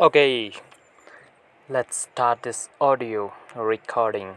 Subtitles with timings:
[0.00, 0.52] Okay,
[1.68, 4.36] let's start this audio recording.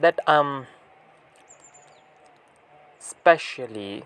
[0.00, 0.66] That I'm
[2.98, 4.02] specially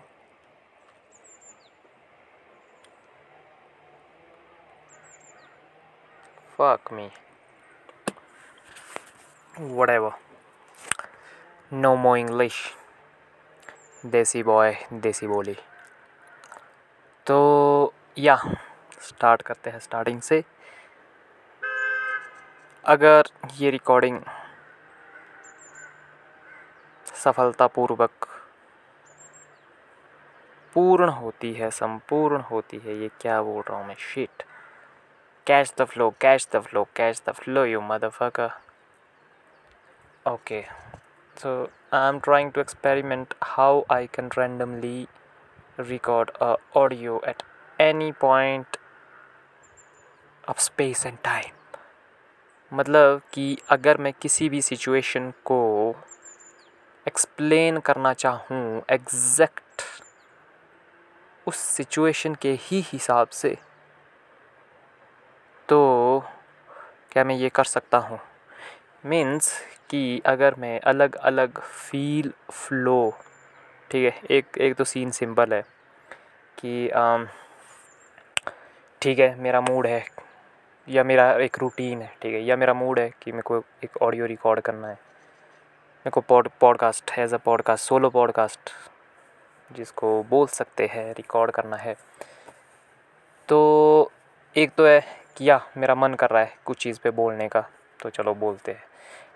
[6.55, 7.09] fuck me.
[9.57, 10.13] Whatever.
[11.71, 12.75] No more English.
[14.05, 15.57] Desi boy, desi boli
[17.31, 17.93] so.
[18.17, 18.35] या
[19.01, 20.43] start करते हैं starting से।
[22.85, 24.19] अगर ये recording
[27.15, 28.27] सफलतापूर्वक
[30.73, 33.95] पूर्ण होती है, संपूर्ण होती है, ये क्या बोल रहा हूँ मैं?
[33.99, 34.43] Shit
[35.47, 38.51] catch the flow catch the flow catch the flow you motherfucker
[40.25, 40.67] okay.
[41.37, 45.07] So, i'm trying to experiment how i can randomly
[45.77, 47.43] record a audio at
[47.81, 48.77] any point
[50.47, 51.55] of space and time.
[52.73, 55.59] मतलब कि अगर मैं किसी भी situation को
[57.07, 59.81] explain करना चाहूँ exact
[61.47, 63.57] उस सिचुएशन के ही हिसाब से
[65.69, 65.79] तो
[67.11, 68.19] क्या मैं ये कर सकता हूँ?
[69.05, 69.51] मीन्स
[69.89, 73.13] कि अगर मैं अलग अलग फील फ्लो
[73.91, 75.61] ठीक है, एक एक तो सीन सिंपल है
[76.57, 76.89] कि
[79.01, 80.05] ठीक है, मेरा मूड है,
[80.89, 83.97] या मेरा एक रूटीन है, ठीक है, या मेरा मूड है कि मेरे को एक
[84.01, 88.59] ऑडियो रिकॉर्ड करना है। मेरे को pod podcast as a podcast solo podcast
[89.71, 91.95] जिसको बोल सकते हैं रिकॉर्ड करना है।
[93.47, 94.11] तो
[94.57, 95.03] एक तो है
[95.37, 97.65] कि या, मेरा मन कर रहा है कुछ चीज़ पे बोलने का
[98.01, 98.83] तो चलो बोलते हैं।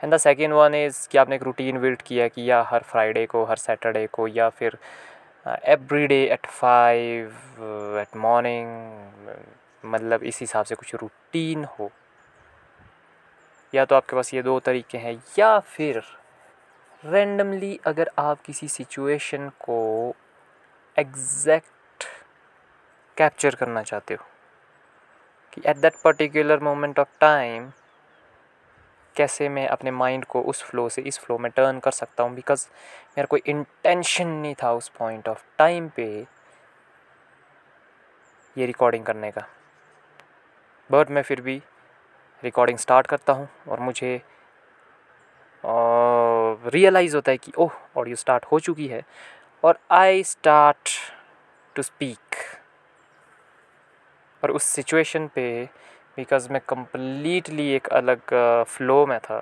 [0.03, 3.25] And the second one is कि आपने एक रूटीन बिल्ड किया कि या, हर फ्राइडे
[3.25, 4.77] को, हर सैटरडे को, या फिर
[5.46, 9.30] every day at five at morning
[9.84, 11.90] मतलब इस हिसाब से कुछ रूटीन हो।
[13.73, 16.02] या तो आपके पास ये दो तरीके हैं, या फिर
[17.04, 20.16] रेंडमली अगर आप किसी सिचुएशन को
[20.98, 22.04] एग्जैक्ट
[23.17, 24.26] कैप्चर करना चाहते हो,
[25.54, 27.70] कि at that particular moment of time
[29.17, 32.33] कैसे मैं अपने माइंड को उस फ्लो से, इस फ्लो में टर्न कर सकता हूँ?
[32.36, 32.67] बिकॉज़
[33.17, 36.05] मेरा कोई इंटेंशन नहीं था उस पॉइंट ऑफ़ टाइम पे
[38.55, 39.48] ये रिकॉर्डिंग करने का।
[40.89, 41.61] बट मैं फिर भी
[42.43, 44.21] रिकॉर्डिंग स्टार्ट करता हूँ और मुझे
[46.73, 49.02] रियलाइज़ होता है कि, ओह ऑडियो स्टार्ट हो चुकी है।
[49.64, 50.89] और आई स्टार्ट
[51.75, 52.36] टू स्पीक
[54.43, 55.45] और उस सिचुएशन पे
[56.17, 58.33] बिकॉज़ मैं कम्प्लीटली एक अलग
[58.67, 59.39] फ़्लो में था।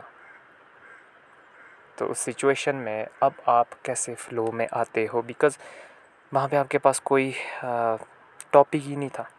[1.97, 5.21] तो उस सिचुएशन में अब आप कैसे फ़्लो में आते हो?
[5.21, 5.57] बिकॉज़
[6.31, 7.33] वहाँ पे आपके पास कोई
[8.53, 9.29] टॉपिक ही नहीं था।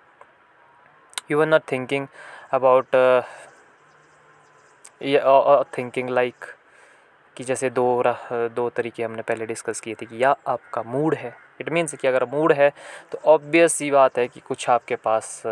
[1.31, 2.06] You are not thinking
[2.53, 2.94] about
[5.78, 6.44] thinking like
[7.37, 8.03] कि जैसे दो
[8.56, 12.09] दो तरीके हमने पहले डिस्कस किए थे कि या आपका मूड है। इट मीन्स कि
[12.09, 12.71] अगर मूड है
[13.12, 15.43] तो ऑब्वियस सी बात है कि कुछ आपके पास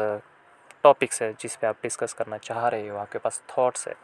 [0.83, 3.95] टॉपिक्स है जिस पे आप डिस्कस करना चाह रहे हो, आपके पास थॉट्स है।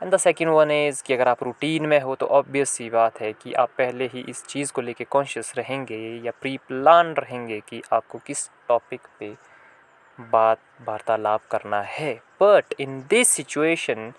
[0.00, 3.20] And the second one is कि अगर आप रूटीन में हो तो ऑब्वियस सी बात
[3.20, 7.60] है कि आप पहले ही इस चीज़ को लेके कॉन्शियस रहेंगे या प्री प्लान रहेंगे
[7.68, 9.34] कि आपको किस टॉपिक पे
[10.18, 14.12] बात, वार्तालाप करना है। But in this situation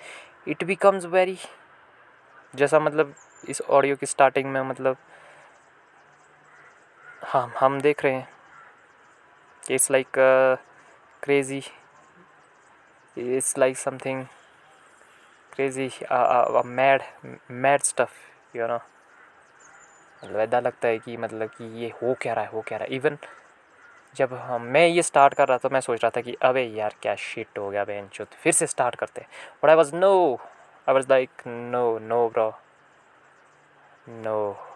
[0.48, 1.38] it becomes very
[2.54, 4.98] जैसा मतलब इस ऑडियो की स्टार्टिंग में मतलब
[7.34, 8.30] हम हम देख रहे हैं।
[9.64, 10.18] It's like
[11.22, 11.64] crazy.
[13.18, 14.28] It's like something
[15.52, 17.04] crazy uh, uh, mad
[17.50, 18.14] mad stuff
[18.54, 18.82] you know.
[20.24, 22.88] मतलब ऐसा लगता है कि मतलब कि ये हो क्या रहा है हो क्या रहा
[22.90, 23.18] है। इवन
[24.16, 26.96] जब हम मैं ये स्टार्ट कर रहा था मैं सोच रहा था कि अबे यार
[27.02, 29.26] क्या शिट हो गया बहन चुत फिर से स्टार्ट करते
[29.64, 30.40] but I was no
[30.90, 32.52] I was like no no bro
[34.10, 34.68] no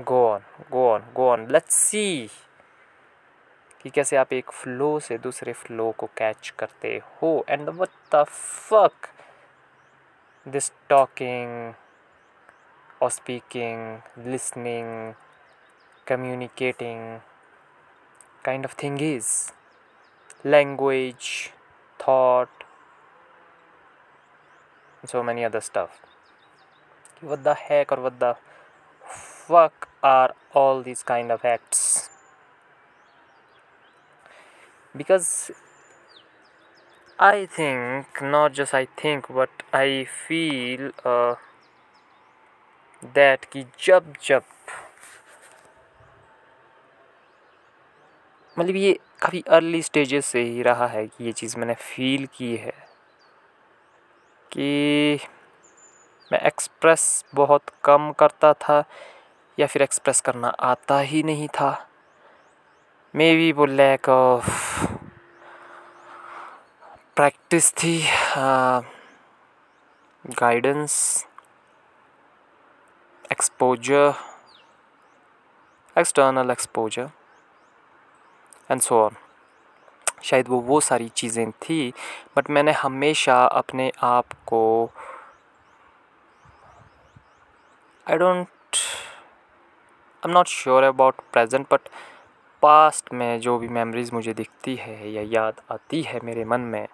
[0.00, 2.30] go on go on go on let's see
[3.82, 7.44] कि कैसे आप एक फ्लो से दूसरे फ्लो को कैच करते हो?
[7.48, 9.08] And what the fuck
[10.48, 11.74] this talking
[13.02, 15.14] और speaking listening
[16.08, 17.20] communicating
[18.44, 19.52] kind of thing is
[20.46, 21.50] language
[22.00, 22.48] thought
[25.04, 26.00] so many other stuff.
[27.20, 28.36] What the heck or what the
[29.04, 31.02] fuck are all these
[34.96, 35.50] because
[37.18, 41.34] I think not just I think but I feel uh,
[43.14, 44.42] that कि जब जब
[48.58, 52.56] मतलब ये काफ़ी early stages से ही रहा है कि ये चीज़ मैंने फ़ील की
[52.56, 52.72] है
[54.52, 55.18] कि
[56.32, 58.84] मैं एक्सप्रेस बहुत कम करता था
[59.58, 61.88] या फिर एक्सप्रेस करना आता ही नहीं था।
[63.14, 64.46] बी वो लैक ऑफ़
[67.16, 67.98] प्रैक्टिस थी
[70.24, 70.94] guidance
[73.32, 74.14] exposure
[75.96, 77.10] external exposure
[78.70, 79.16] and so on
[80.22, 81.92] शायद वो वो सारी चीज़ें थी
[82.36, 84.62] बट मैंने हमेशा अपने आप को
[88.06, 88.48] I don't
[90.22, 91.88] I am not sure about present but
[92.62, 96.86] past में जो भी मेमोरीज़ मुझे दिखती है या याद आती है मेरे मन में,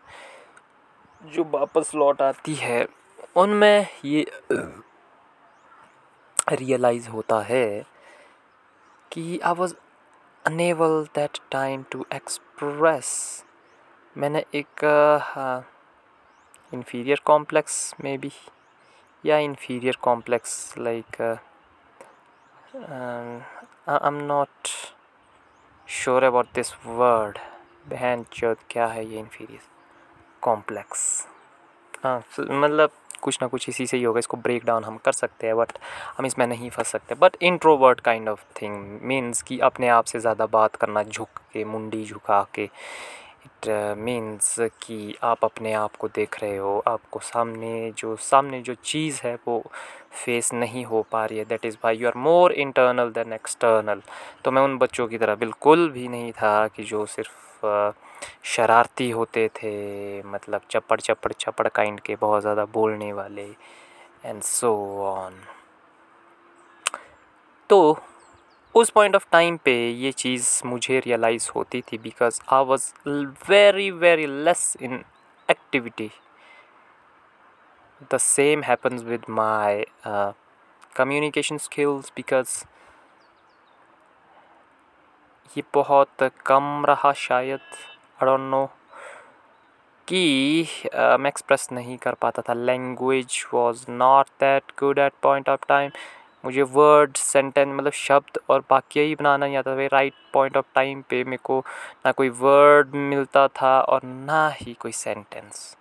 [1.22, 2.86] जो वापस लौट आती है,
[3.36, 4.26] उनमें ये
[6.52, 7.84] रियलाइज़ होता है
[9.12, 9.74] कि I was
[10.44, 13.10] unable that time to express
[14.16, 14.84] मैंने एक
[16.72, 18.32] इन्फीरियर कॉम्प्लेक्स में भी,
[19.24, 21.20] या inferior complex like
[23.88, 24.68] I am not
[25.88, 27.38] sure about this word
[27.90, 29.61] बहन चौथ क्या है ये इन्फीरियर
[30.43, 31.00] कॉम्प्लेक्स
[32.05, 32.90] हाँ मतलब
[33.23, 35.73] कुछ ना कुछ इसी से ही होगा, इसको ब्रेक डाउन हम कर सकते हैं बट
[36.19, 40.20] हम इसमें नहीं फंस सकते। But introvert kind of thing means कि अपने आप से
[40.20, 42.69] ज़्यादा बात करना, झुक के, मुंडी झुका के
[43.48, 43.68] इट
[43.98, 49.20] मीन्स कि आप अपने आप को देख रहे हो, आपको सामने जो सामने जो चीज़
[49.24, 49.62] है वो
[50.24, 54.02] फेस नहीं हो पा रही है। That is why you are more internal than external
[54.44, 57.92] तो मैं उन बच्चों की तरह बिल्कुल भी नहीं था कि जो सिर्फ़
[58.46, 59.72] शरारती होते थे
[60.24, 63.46] मतलब चप्पड़ चप्पड़ चप्पड़ काइंड के, बहुत ज़्यादा बोलने वाले
[64.24, 64.74] एंड सो
[65.06, 65.40] ऑन
[67.70, 67.98] तो
[68.74, 72.84] उस पॉइंट ऑफ़ टाइम पे ये चीज़ मुझे रियलाइज़ होती थी because I was
[73.50, 75.02] very very less in
[75.48, 76.10] activity
[78.12, 79.84] the same happens with my
[80.96, 82.62] communication skills because
[85.56, 88.64] ये बहुत कम रहा शायद। आई डोंट नो
[90.08, 95.66] कि मैं एक्सप्रेस नहीं कर पाता था। Language was not that good at point of
[95.68, 95.90] time
[96.48, 100.66] मुझे वर्ड सेंटेंस मतलब शब्द और वाक्य ही बनाना नहीं आता था। राइट पॉइंट ऑफ़
[100.74, 101.58] टाइम पे मेरे को
[102.06, 105.76] ना कोई वर्ड मिलता था और ना ही कोई सेंटेंस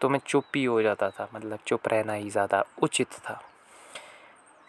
[0.00, 3.40] तो मैं चुप ही हो जाता था मतलब चुप रहना ही ज़्यादा उचित था।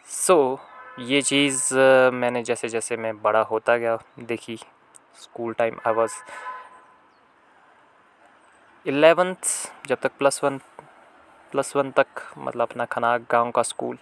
[0.08, 1.74] सो so, ये चीज़
[2.14, 4.56] मैंने जैसे जैसे मैं बड़ा होता गया देखी
[5.22, 6.12] school time I was
[8.86, 9.50] eleventh
[9.86, 10.58] जब तक प्लस वन
[11.52, 12.06] प्लस वन तक
[12.38, 13.98] मतलब अपना खनाग गाँव का स्कूल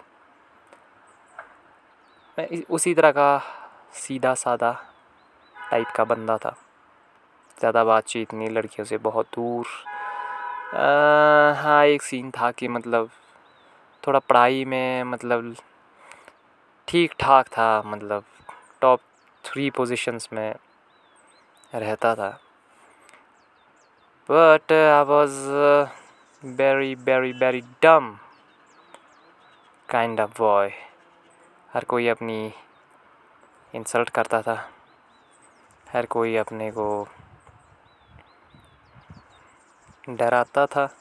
[2.37, 3.37] मैं उसी तरह का
[3.95, 4.71] सीधा सादा
[5.55, 6.55] टाइप का बंदा था।
[7.57, 9.65] ज़्यादा बातचीत नहीं लड़कियों से बहुत दूर।
[10.75, 13.09] आ, हाँ एक सीन था कि मतलब
[14.03, 15.55] थोड़ा पढ़ाई में मतलब
[16.87, 18.23] ठीक ठाक था मतलब
[18.81, 18.99] टॉप
[19.43, 20.53] थ्री पोजीशंस में
[21.75, 22.29] रहता था।
[24.29, 25.39] But I was
[26.43, 28.15] very very very dumb
[29.89, 30.71] kind of boy
[31.73, 32.53] हर कोई अपनी
[33.75, 34.71] इंसल्ट करता था।
[35.93, 37.07] हर कोई अपने को
[40.09, 40.97] डराता था।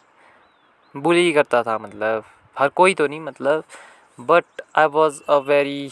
[0.96, 2.24] बुली करता था मतलब।
[2.58, 3.64] हर कोई तो नहीं मतलब।
[4.20, 4.44] But
[4.76, 5.90] I was a very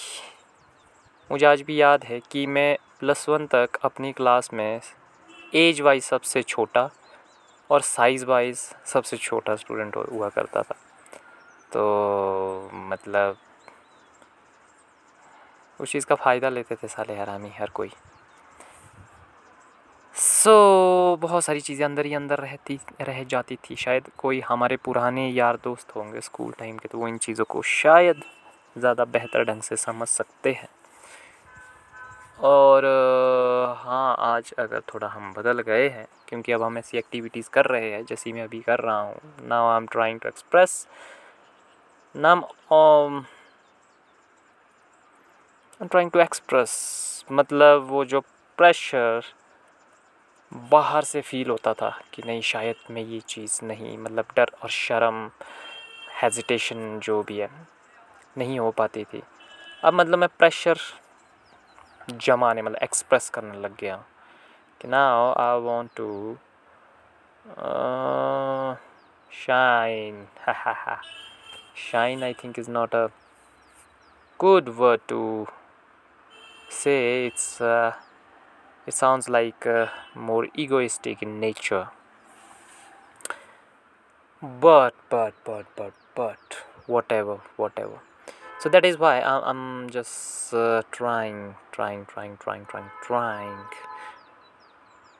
[1.31, 4.81] मुझे आज भी याद है कि मैं प्लस वन तक अपनी क्लास में
[5.55, 6.91] एज वाइज सबसे छोटा
[7.71, 8.57] और साइज़ वाइज
[8.87, 10.75] सबसे छोटा स्टूडेंट हुआ करता था।
[11.73, 13.37] तो मतलब
[15.81, 17.91] उस चीज़ का फ़ायदा लेते थे साले हरामी हर कोई।
[20.15, 24.77] सो so, बहुत सारी चीज़ें अंदर ही अंदर रहती रह जाती थी। शायद कोई हमारे
[24.77, 28.23] पुराने यार दोस्त होंगे स्कूल टाइम के तो वो इन चीज़ों को शायद
[28.77, 30.69] ज़्यादा बेहतर ढंग से समझ सकते हैं।
[32.41, 32.85] और
[33.79, 37.91] हाँ आज अगर थोड़ा हम बदल गए हैं क्योंकि अब हम ऐसी एक्टिविटीज़ कर रहे
[37.91, 40.87] हैं जैसी मैं अभी कर रहा हूँ। Now I am trying to express
[42.15, 42.43] नाम
[45.81, 46.73] ट्राइंग टू एक्सप्रेस
[47.33, 48.21] मतलब वो जो
[48.59, 49.23] प्रेशर
[50.53, 54.71] बाहर से फ़ील होता था कि नहीं, शायद मैं ये चीज़ नहीं मतलब डर और
[54.71, 55.31] शर्म
[56.23, 57.49] हेजिटेशन जो भी है,
[58.39, 59.23] नहीं हो पाती थी।
[59.85, 60.79] अब मतलब मैं प्रेशर
[62.11, 63.97] जमाने मतलब एक्सप्रेस करने लग गया
[64.81, 65.03] कि ना
[65.39, 66.37] आई वांट टू
[69.45, 71.01] शाइन हा
[71.91, 73.07] shine I think is not a
[74.41, 75.01] good word
[76.71, 77.93] say it's uh,
[78.87, 81.89] it sounds like uh, more egoistic in nature.
[84.41, 86.39] But but but but but
[86.87, 88.01] whatever whatever.
[88.59, 93.65] So that is why i'm, I'm just uh, trying trying trying trying trying trying.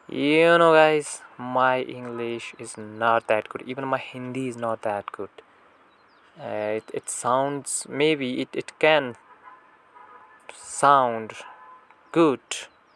[0.09, 3.63] You know guys my english is not that good.
[3.67, 5.31] Even my hindi is not that good.
[6.39, 9.17] Uh, it, it sounds maybe it, it can
[10.55, 11.33] sound
[12.13, 12.41] good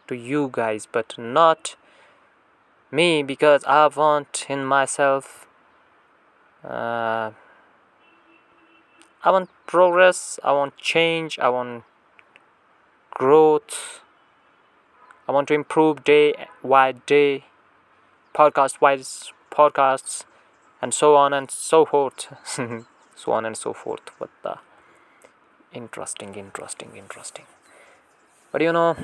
[0.06, 1.76] to you guys but not
[2.90, 5.46] me because i want in myself
[6.64, 7.30] uh,
[9.22, 11.84] i want progress i want change i want
[13.10, 14.00] growth
[15.26, 17.46] I want to improve day by day,
[18.34, 20.24] podcast wise podcasts,
[20.82, 22.26] and so on and so forth.
[23.16, 24.02] so on and so forth.
[24.18, 24.58] What the
[25.74, 27.46] interesting interesting interesting.
[28.54, 28.94] But you know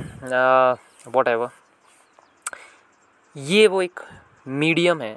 [1.08, 1.48] what uh, ever
[3.36, 4.00] ये वो एक
[4.48, 5.16] medium है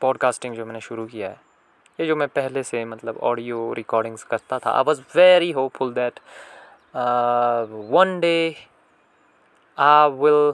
[0.00, 1.40] podcasting जो मैंने शुरू किया है।
[2.00, 6.20] ये जो मैं पहले से मतलब ऑडियो रिकॉर्डिंग्स करता था I was very hopeful that
[7.92, 8.36] one day
[9.78, 10.52] I will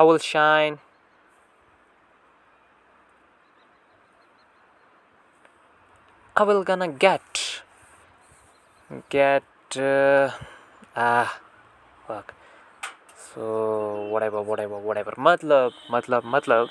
[0.00, 0.78] I will shine
[6.38, 7.62] I will gonna get
[9.10, 9.42] get
[9.76, 10.30] uh,
[10.94, 11.40] ah
[12.06, 12.32] fuck.
[13.24, 15.14] So whatever whatever whatever.
[15.18, 16.68] मतलब मतलब मतलब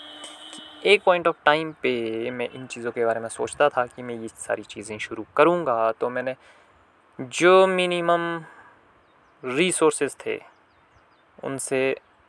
[0.86, 4.16] एक पॉइंट ऑफ़ टाइम पे मैं इन चीज़ों के बारे में सोचता था कि मैं
[4.16, 6.36] ये सारी चीज़ें शुरू करूँगा तो मैंने
[7.20, 8.44] जो मिनिमम
[9.44, 10.40] रिसोर्सेज थे
[11.44, 11.80] उनसे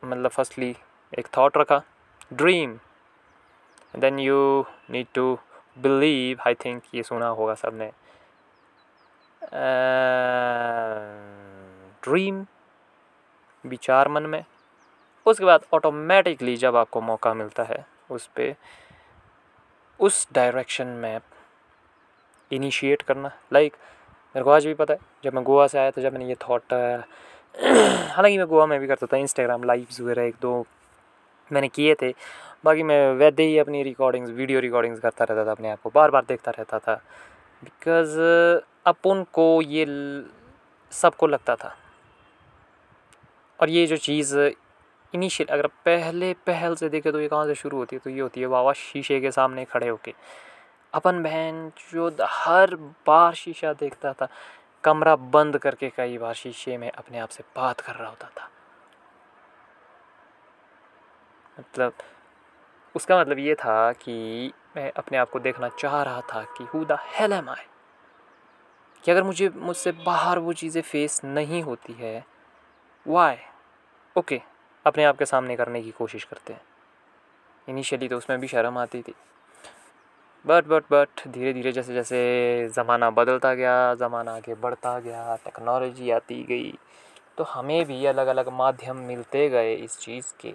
[0.03, 0.75] मतलब फर्स्टली
[1.13, 1.81] एक थॉट रखा
[2.33, 2.79] dream
[3.99, 5.37] then you need to
[5.81, 7.91] believe I think ये सुना होगा सबने
[12.03, 12.45] ड्रीम
[13.65, 14.43] विचार मन में।
[15.25, 18.55] उसके बाद ऑटोमेटिकली जब आपको मौका मिलता है उस पर
[19.99, 21.19] उस डायरेक्शन में
[22.51, 23.85] इनिशिएट करना। लाइक like,
[24.35, 26.35] मेरे को आज भी पता है जब मैं गोवा से आया था जब मैंने ये
[26.35, 26.73] थॉट
[28.13, 30.65] हालाँकि मैं गोवा में भी करता था इंस्टाग्राम लाइव्स वगैरह एक दो
[31.51, 32.13] मैंने किए थे।
[32.65, 36.11] बाकी मैं वैसे ही अपनी रिकॉर्डिंग्स वीडियो रिकॉर्डिंग्स करता रहता था, अपने आप को बार
[36.11, 36.95] बार देखता रहता था।
[37.63, 38.19] बिकॉज़
[38.85, 39.85] अपन को ये
[40.91, 41.75] सबको लगता था।
[43.59, 44.37] और ये जो चीज़
[45.13, 47.99] इनिशियल अगर पहले पहल से देखे तो ये कहाँ से शुरू होती है?
[47.99, 50.13] तो ये होती है बाबा शीशे के सामने खड़े होके।
[50.93, 52.75] अपन बहन जो हर
[53.07, 54.27] बार शीशा देखता था,
[54.83, 58.49] कमरा बंद करके कई बार शीशे में अपने आप से बात कर रहा होता था।
[61.59, 61.93] मतलब
[62.95, 66.83] उसका मतलब ये था कि मैं अपने आप को देखना चाह रहा था कि who
[66.85, 67.65] the hell am I
[69.03, 72.23] कि अगर मुझे, मुझसे बाहर वो चीज़ें फेस नहीं होती है
[73.05, 73.37] वाई
[74.15, 74.41] ओके
[74.85, 76.61] अपने आप के सामने करने की कोशिश करते हैं।
[77.67, 79.13] इनिशियली तो उसमें भी शर्म आती थी।
[80.45, 86.11] बट बट बट धीरे धीरे जैसे जैसे ज़माना बदलता गया, ज़माना आगे बढ़ता गया टेक्नोलॉजी
[86.11, 86.73] आती गई
[87.37, 90.53] तो हमें भी अलग अलग माध्यम मिलते गए इस चीज़ के।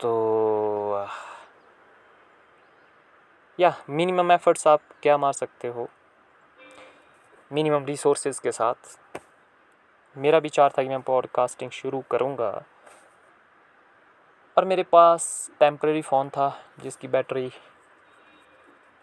[0.00, 1.06] तो
[3.60, 5.88] या मिनिमम एफर्ट्स आप क्या मार सकते हो?
[7.52, 8.98] मिनिमम रिसोर्सेज के साथ।
[10.16, 12.50] मेरा विचार था कि मैं पॉडकास्टिंग शुरू करूँगा।
[14.56, 16.48] और मेरे पास टेम्प्रेरी फ़ोन था,
[16.80, 17.50] जिसकी बैटरी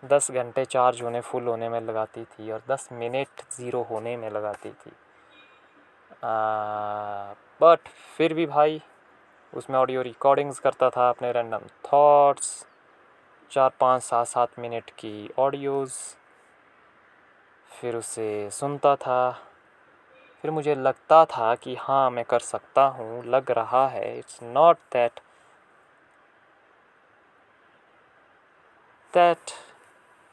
[0.03, 4.29] दस घंटे चार्ज होने फुल होने में लगाती थी और दस मिनट ज़ीरो होने में
[4.29, 4.91] लगाती थी।
[7.61, 8.81] बट फिर भी भाई
[9.53, 12.49] उसमें ऑडियो रिकॉर्डिंग्स करता था अपने रैंडम थॉट्स
[13.51, 15.93] चार पाँच सात सात मिनट की ऑडियोज़
[17.71, 19.31] फिर उसे सुनता था।
[20.43, 24.77] फिर मुझे लगता था कि हाँ मैं कर सकता हूँ, लग रहा है। It's not
[24.93, 25.19] that
[29.13, 29.51] that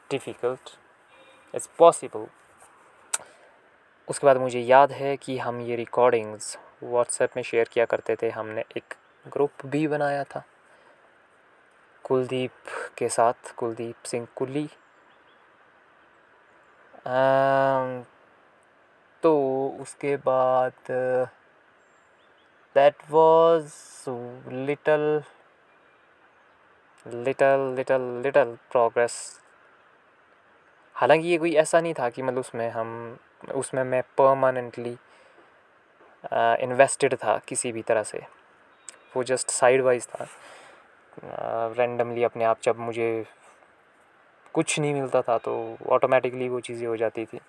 [0.09, 0.69] difficult
[1.53, 2.27] it's possible
[4.07, 8.29] उसके बाद मुझे याद है कि हम ये रिकॉर्डिंग्स व्हाट्सएप में शेयर किया करते थे।
[8.29, 8.93] हमने एक
[9.33, 10.43] ग्रुप भी बनाया था।
[12.03, 12.51] कुलदीप
[12.97, 14.69] के साथ, कुलदीप सिंह कुली
[19.23, 19.31] तो
[19.81, 20.73] उसके बाद
[22.75, 23.71] that was
[24.67, 25.23] little
[27.05, 29.15] little little little progress
[30.95, 33.17] हालाँकि ये कोई ऐसा नहीं था कि मतलब उसमें हम,
[33.55, 34.97] उसमें मैं परमानेंटली
[36.63, 38.21] इन्वेस्टेड था किसी भी तरह से।
[39.13, 40.27] वो जस्ट साइड वाइज था
[41.77, 43.25] रेंडमली अपने आप जब मुझे
[44.53, 45.53] कुछ नहीं मिलता था तो
[45.89, 47.39] ऑटोमेटिकली वो चीज़ें हो जाती थी।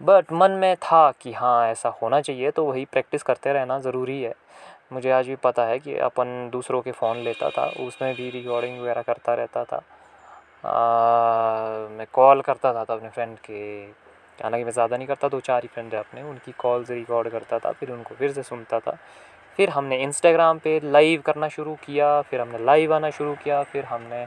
[0.00, 4.22] बट मन में था कि हाँ ऐसा होना चाहिए तो वही प्रैक्टिस करते रहना ज़रूरी
[4.22, 4.34] है।
[4.92, 8.80] मुझे आज भी पता है कि अपन दूसरों के फ़ोन लेता था उसमें भी रिकॉर्डिंग
[8.80, 9.82] वगैरह करता रहता था।
[10.66, 13.62] आ, मैं कॉल करता था, था अपने फ्रेंड के।
[14.38, 17.58] हालाँकि मैं ज़्यादा नहीं करता दो चार ही फ्रेंड है अपने उनकी कॉल्स रिकॉर्ड करता
[17.58, 18.96] था फिर उनको फिर से सुनता था।
[19.56, 23.84] फिर हमने इंस्टाग्राम पे लाइव करना शुरू किया, फिर हमने लाइव आना शुरू किया, फिर
[23.84, 24.26] हमने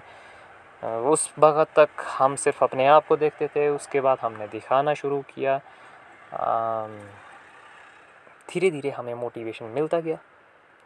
[1.09, 5.21] उस वक्त तक हम सिर्फ़ अपने आप को देखते थे, उसके बाद हमने दिखाना शुरू
[5.29, 5.59] किया।
[8.49, 10.17] धीरे धीरे हमें मोटिवेशन मिलता गया।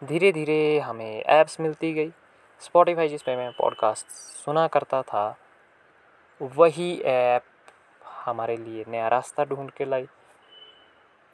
[0.01, 2.11] धीरे धीरे हमें ऐप्स मिलती गई।
[2.61, 4.07] स्पॉटिफाई जिस पे मैं पॉडकास्ट
[4.45, 5.35] सुना करता था,
[6.41, 7.43] वही ऐप
[8.25, 10.07] हमारे लिए नया रास्ता ढूंढ के लाई।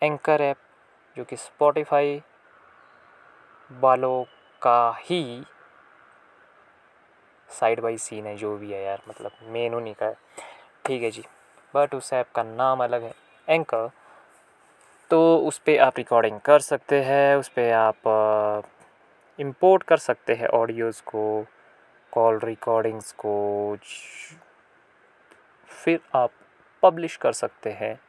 [0.01, 0.57] एंकर ऐप
[1.17, 2.21] जो कि स्पॉटिफाई
[3.71, 4.23] वालों
[4.61, 5.43] का ही
[7.49, 10.17] साइड बाई सीन है, जो भी है यार मतलब मेन उन्हीं का है।
[10.85, 11.23] ठीक है जी
[11.73, 13.13] बट उस ऐप का नाम अलग है
[13.47, 13.89] एंकर
[15.11, 18.65] तो उस पर आप रिकॉर्डिंग कर सकते हैं, उस पर आप
[19.39, 21.45] इंपोर्ट कर सकते हैं ऑडियोज़ को
[22.13, 23.77] कॉल रिकॉर्डिंग्स को,
[25.69, 26.31] फिर आप
[26.83, 27.99] पब्लिश कर सकते हैं।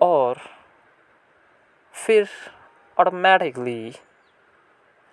[0.00, 0.38] और
[1.94, 2.28] फिर
[2.96, 3.92] ऑटोमेटिकली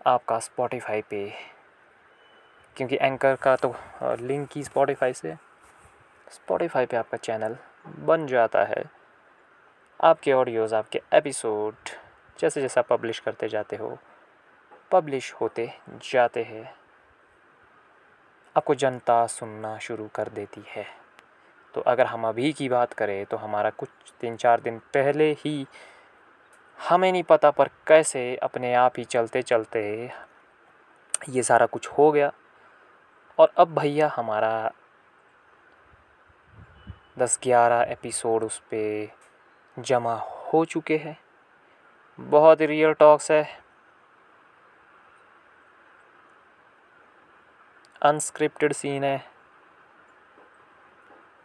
[0.07, 1.33] आपका स्पॉटिफाई पे।
[2.75, 5.35] क्योंकि एंकर का तो लिंक ही स्पॉटिफाई से।
[6.29, 7.57] स्पॉटिफाई पे आपका चैनल
[7.87, 8.83] बन जाता है।
[10.03, 11.89] आपके ऑडियोज़ आपके एपिसोड
[12.39, 13.97] जैसे जैसे आप पब्लिश करते जाते हो
[14.91, 15.73] पब्लिश होते
[16.11, 16.75] जाते हैं।
[18.57, 20.85] आपको जनता सुनना शुरू कर देती है।
[21.73, 23.89] तो अगर हम अभी की बात करें तो हमारा कुछ
[24.21, 25.65] तीन चार दिन पहले ही
[26.79, 30.11] हमें नहीं पता पर कैसे अपने आप ही चलते चलते
[31.29, 32.31] ये सारा कुछ हो गया।
[33.37, 34.71] और अब भैया हमारा
[37.19, 39.07] दस ग्यारह एपिसोड उस पर
[39.79, 41.17] जमा हो चुके हैं।
[42.19, 43.63] बहुत रियल टॉक्स है।
[48.01, 49.31] अनस्क्रिप्टेड सीन है।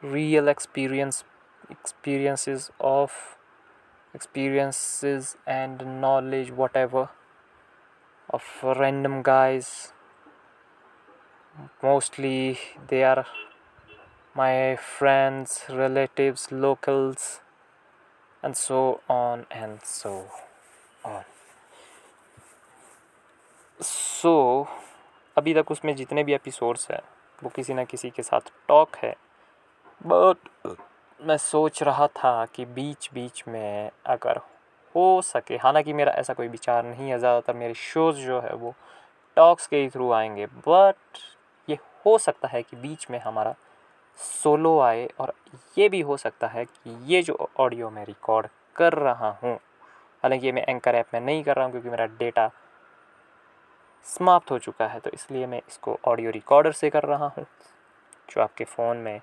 [0.05, 1.25] Real experience,
[1.71, 3.40] experiences of
[5.49, 7.07] and knowledge whatever
[8.35, 9.93] of random guys
[11.83, 13.27] mostly they are
[14.37, 17.41] my friends, relatives, locals,
[18.43, 20.27] and so on and so
[21.05, 21.25] on.
[23.83, 24.67] So,
[25.37, 27.01] अभी तक उसमें जितने भी एपिसोड्स हैं,
[27.43, 29.17] वो किसी ना किसी के साथ टॉक है
[30.07, 30.49] बट
[31.21, 34.37] मैं सोच रहा था कि बीच बीच में अगर
[34.95, 38.75] हो सके, हालाँकि मेरा ऐसा कोई विचार नहीं है, ज़्यादातर मेरे शोज़ जो है वो
[39.37, 41.19] टॉक्स के ही थ्रू आएँगे बट
[41.69, 43.55] ये हो सकता है कि बीच में हमारा
[44.19, 45.33] सोलो आए और
[45.79, 49.55] ये भी हो सकता है कि ये जो ऑडियो मैं रिकॉर्ड कर रहा हूँ,
[50.25, 52.51] हालाँकि ये मैं एंकर ऐप में नहीं कर रहा हूँ क्योंकि मेरा डेटा
[54.07, 57.45] समाप्त हो चुका है तो इसलिए मैं इसको ऑडियो रिकॉर्डर से कर रहा हूँ,
[58.29, 59.21] जो आपके फ़ोन में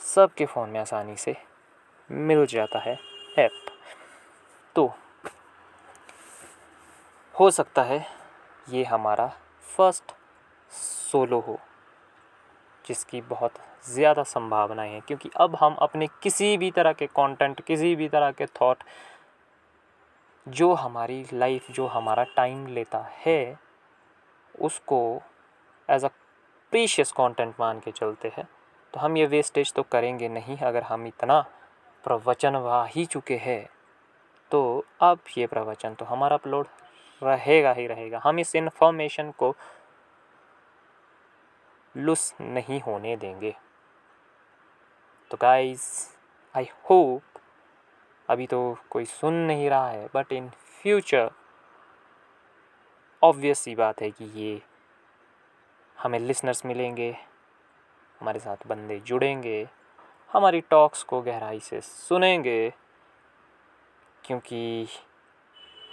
[0.00, 1.36] सबके फ़ोन में आसानी से
[2.10, 2.98] मिल जाता है
[3.38, 3.52] ऐप।
[4.76, 4.84] तो
[7.34, 8.04] हो सकता है
[8.68, 9.26] ये हमारा
[9.76, 10.12] फ़र्स्ट
[10.72, 11.58] सोलो हो,
[12.84, 17.94] जिसकी बहुत ज़्यादा संभावनाएँ हैं, क्योंकि अब हम अपने किसी भी तरह के कंटेंट किसी
[17.96, 18.82] भी तरह के थॉट
[20.46, 23.58] जो हमारी लाइफ जो हमारा टाइम लेता है,
[24.54, 25.00] उसको
[25.88, 26.08] एज अ
[26.72, 28.48] प्रीशियस कंटेंट मान के चलते हैं।
[28.98, 31.40] हम ये वेस्टेज तो करेंगे नहीं, अगर हम इतना
[32.04, 33.68] प्रवचन वा ही चुके हैं
[34.50, 36.66] तो अब ये प्रवचन तो हमारा अपलोड
[37.22, 39.54] रहेगा ही रहेगा। हम इस इन्फॉर्मेशन को
[41.94, 43.54] लुस नहीं होने देंगे।
[45.30, 45.86] तो गाइस
[46.54, 47.40] आई होप
[48.28, 50.48] अभी तो कोई सुन नहीं रहा है but in
[50.82, 51.30] future
[53.22, 54.60] obviously बात है कि ये
[55.96, 57.16] हमें लिसनर्स मिलेंगे।
[58.20, 59.68] हमारे साथ बंदे जुड़ेंगे,
[60.30, 62.72] हमारी टॉक्स को गहराई से सुनेंगे,
[64.24, 64.88] क्योंकि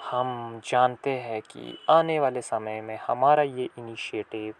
[0.09, 4.53] हम जानते हैं कि आने वाले समय में हमारा ये इनिशिएटिव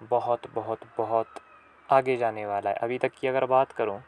[0.00, 1.40] बहुत बहुत बहुत
[1.88, 4.00] आगे जाने वाला है। अभी तक की अगर बात करूँ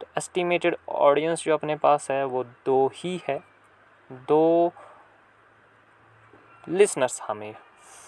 [0.00, 3.38] तो एस्टिमेटेड ऑडियंस जो अपने पास है, वो दो ही है।
[4.10, 4.72] दो
[6.66, 7.54] लिसनर्स हमें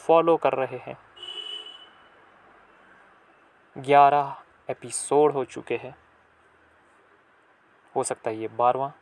[0.07, 0.97] फॉलो कर रहे हैं।
[3.77, 4.37] ग्यारह
[4.71, 5.95] एपिसोड हो चुके हैं।
[7.95, 8.93] हो सकता है ये बारवा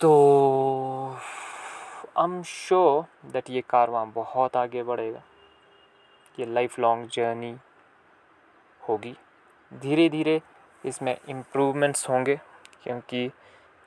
[0.00, 0.10] तो
[2.18, 5.22] आई एम श्योर दैट ये कारवां बहुत आगे बढ़ेगा।
[6.38, 7.54] ये लाइफ लॉन्ग जर्नी
[8.80, 9.14] होगी।
[9.72, 10.40] धीरे धीरे
[10.84, 12.36] इसमें इम्प्रूवमेंट्स होंगे,
[12.82, 13.30] क्योंकि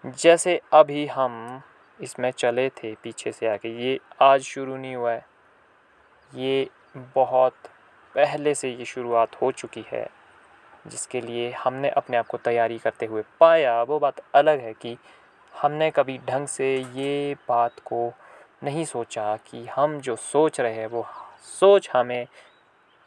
[0.03, 1.62] जैसे अभी हम
[1.99, 5.25] इसमें चले थे पीछे से आके ये आज शुरू नहीं हुआ है।
[6.34, 6.69] ये
[7.15, 7.70] बहुत
[8.15, 10.08] पहले से ये शुरुआत हो चुकी है,
[10.88, 14.97] जिसके लिए हमने अपने आप को तैयारी करते हुए पाया। वो बात अलग है कि
[15.54, 18.12] हमने कभी ढंग से ये बात को
[18.63, 21.06] नहीं सोचा कि हम जो सोच रहे हैं, वो
[21.60, 22.28] सोच हमें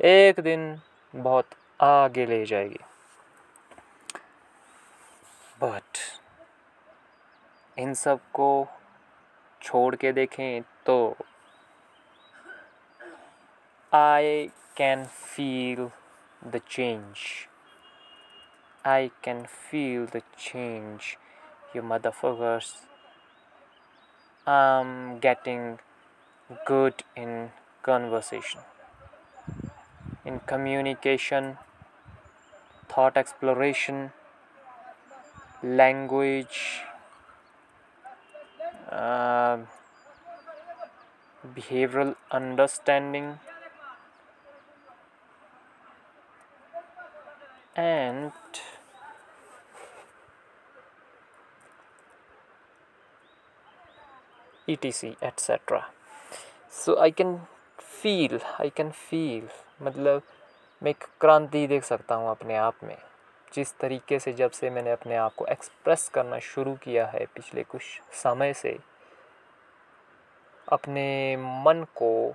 [0.00, 0.80] एक दिन
[1.14, 1.46] बहुत
[1.80, 2.80] आगे ले जाएगी।
[5.62, 5.98] बट
[7.76, 8.66] इन सबको
[9.62, 11.16] छोड़ के देखें तो
[13.92, 15.92] आई can feel
[16.54, 17.48] the change.
[18.84, 21.16] I can feel the change,
[21.72, 22.72] you motherfuckers.
[24.46, 25.78] I'm getting
[26.66, 28.60] good in conversation,
[30.24, 31.56] in communication,
[32.88, 34.12] thought exploration,
[35.62, 36.82] language,
[38.90, 39.58] uh,
[41.56, 43.38] behavioral understanding.
[47.76, 48.30] And
[54.68, 55.84] etc etc
[56.70, 57.40] so, I can
[57.78, 59.42] feel, I can feel
[59.82, 60.22] मतलब
[60.82, 62.96] मैं एक क्रांति देख सकता हूँ अपने आप में।
[63.54, 67.62] जिस तरीके से जब से मैंने अपने आप को एक्सप्रेस करना शुरू किया है पिछले
[67.62, 67.82] कुछ
[68.12, 68.78] समय से,
[70.68, 72.34] अपने मन को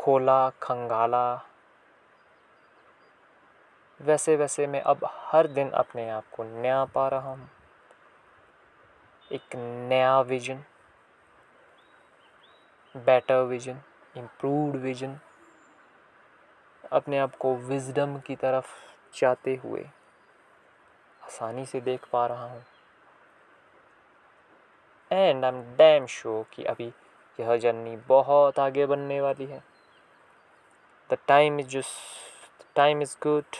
[0.00, 1.46] खोला, खंगाला
[4.00, 7.48] वैसे वैसे मैं अब हर दिन अपने आप को नया पा रहा हूँ।
[9.30, 9.56] एक
[9.88, 10.64] नया vision
[12.94, 13.80] better vision
[14.16, 15.18] improved vision
[16.92, 18.74] अपने आप को विजडम की तरफ़
[19.20, 19.82] जाते हुए
[21.22, 22.64] आसानी से देख पा रहा हूँ।
[25.10, 26.92] And I am damn sure कि अभी
[27.38, 29.62] यह जर्नी बहुत आगे बढ़ने वाली है।
[31.10, 33.56] The time is just time is good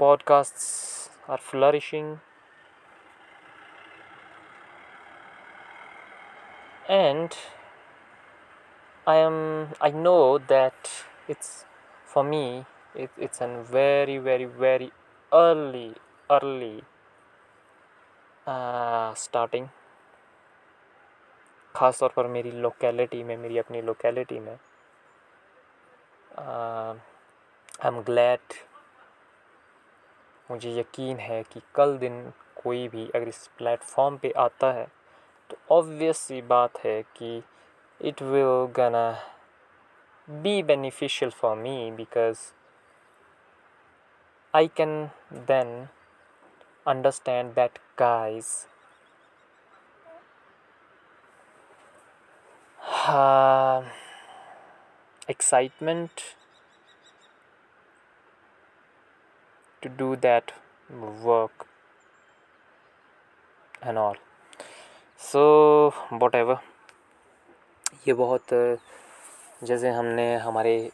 [0.00, 2.16] podcast are flourishing
[6.88, 7.36] and
[9.06, 10.90] I am I know that
[11.28, 11.64] it's
[12.04, 14.92] for me it, it's a very very very
[15.32, 15.94] early
[16.30, 16.84] early
[18.46, 19.68] uh, starting
[21.74, 24.56] ख़ास तौर पर मेरी लोकेलिटी में मेरी अपनी लोकेलिटी में
[26.38, 28.54] I am glad
[30.51, 32.21] मुझे यकीन है कि कल दिन
[32.55, 34.87] कोई भी अगर इस प्लेटफॉर्म पे आता है
[35.49, 37.35] तो ऑब्वियस ये बात है कि
[37.99, 39.05] it will gonna
[40.27, 42.39] be beneficial for me because
[44.53, 44.93] I can
[45.47, 45.87] then
[46.85, 48.53] understand that guys
[55.29, 56.40] excitement uh,
[59.83, 60.51] to do that
[61.25, 61.65] work
[63.83, 64.17] and all.
[65.19, 65.41] So
[66.35, 66.57] ever
[68.07, 68.53] ये बहुत,
[69.63, 70.91] जैसे हमने हमारे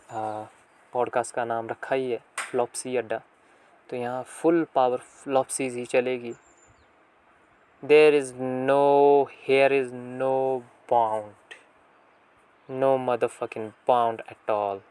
[0.93, 3.21] पॉडकास्ट का नाम रखा ही है फ्लॉपसी अड्डा।
[3.89, 6.34] तो यहाँ फुल पावर फ्लॉपसीज ही चलेगी।
[7.84, 10.60] There is no here is no
[10.91, 11.56] bound
[12.69, 14.82] no mother fucking bound at all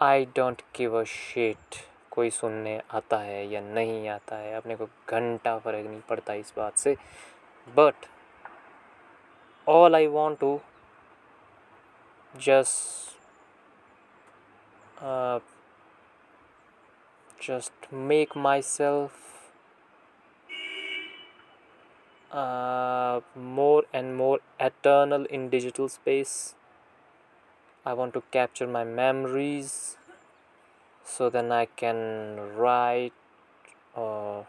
[0.00, 1.84] I don't give a shit
[2.18, 6.52] कोई सुनने आता है या नहीं आता है, अपने को घंटा फ़र्क नहीं पड़ता इस
[6.56, 6.96] बात से।
[7.68, 8.06] But
[9.66, 10.60] all I want to
[12.34, 13.06] just
[17.40, 19.26] just make my self
[23.56, 26.34] more and more eternal in digital space
[27.84, 29.72] I want to capture my memories
[31.07, 33.13] so then I can write
[33.95, 34.47] or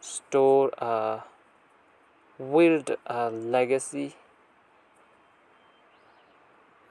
[0.00, 1.24] store a
[2.38, 4.14] build a legacy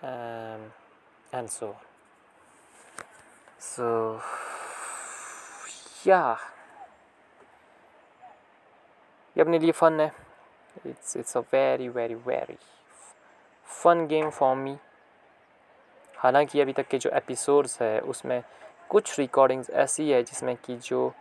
[0.01, 0.73] um,
[1.32, 1.75] and so on
[3.60, 4.21] so
[6.06, 6.36] yeah
[9.38, 10.12] ये अपने लिए फ़न है
[10.86, 12.58] it's it's a very very very
[13.67, 14.78] fun game for me
[16.22, 18.42] हालाँकि अभी तक के जो episodes है, उसमें
[18.90, 21.12] कुछ रिकॉर्डिंग्स ऐसी है जिसमें कि जो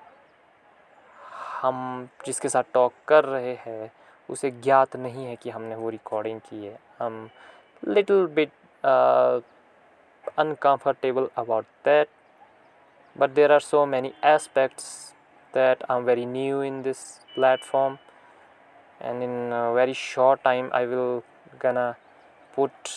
[1.62, 3.92] हम जिसके साथ टॉक कर रहे हैं,
[4.30, 7.30] उसे ज्ञात नहीं है कि हमने वो रिकॉर्डिंग की है। हम
[7.88, 8.52] little bit
[10.38, 12.08] uncomfortable about that
[13.16, 15.14] but there are so many aspects
[15.54, 17.00] that I'm very new in this
[17.36, 17.98] platform,
[19.02, 21.24] and in a very short time, I will
[21.64, 21.88] gonna
[22.54, 22.92] put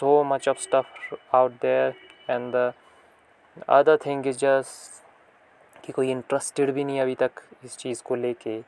[0.00, 0.86] so much of stuff
[1.34, 1.94] out there.
[2.28, 2.74] And the
[3.68, 4.98] other thing is just
[5.84, 7.30] कि कोई interested भी नहीं अभी तक
[7.64, 8.60] इस चीज़ को लेके।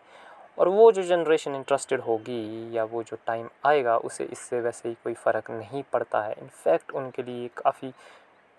[0.59, 4.95] और वो जो जनरेशन इंटरेस्टेड होगी या वो जो टाइम आएगा उसे इससे वैसे ही
[5.05, 7.93] कोई फ़र्क नहीं पड़ता है। इनफैक्ट उनके लिए काफ़ी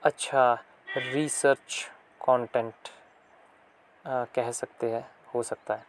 [0.04, 0.54] अच्छा
[0.98, 1.84] रिसर्च
[2.22, 2.90] कंटेंट
[4.36, 5.86] कह सकते हैं हो सकता है।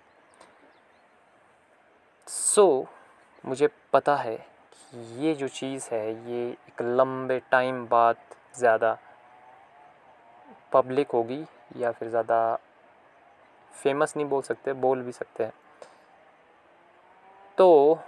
[2.27, 4.54] सो so, मुझे पता है
[4.95, 8.17] ये जो चीज़ है, ये एक लंबे टाइम बाद
[8.57, 8.97] ज़्यादा
[10.73, 11.45] पब्लिक होगी
[11.77, 12.59] या फिर ज़्यादा
[13.75, 15.53] फ़ेमस नहीं बोल सकते, बोल भी सकते हैं।
[17.59, 17.99] तो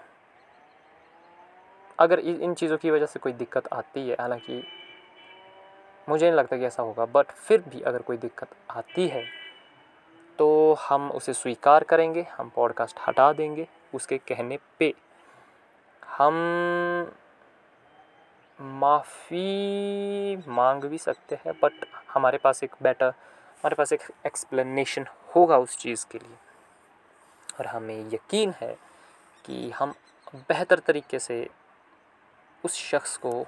[1.99, 4.63] अगर इन चीज़ों की वजह से कोई दिक्कत आती है, हालाँकि
[6.09, 9.25] मुझे नहीं लगता कि ऐसा होगा बट फिर भी अगर कोई दिक्कत आती है
[10.39, 14.93] तो हम उसे स्वीकार करेंगे, हम पॉडकास्ट हटा देंगे, उसके कहने पे।
[16.19, 16.35] हम
[18.59, 25.59] माफ़ी मांग भी सकते हैं बट हमारे पास एक बेटर हमारे पास एक एक्सप्लेनेशन होगा
[25.59, 26.37] उस चीज़ के लिए।
[27.59, 28.77] और हमें यकीन है
[29.45, 29.95] कि हम
[30.35, 31.49] बेहतर तरीके से
[32.65, 33.47] उस शख्स को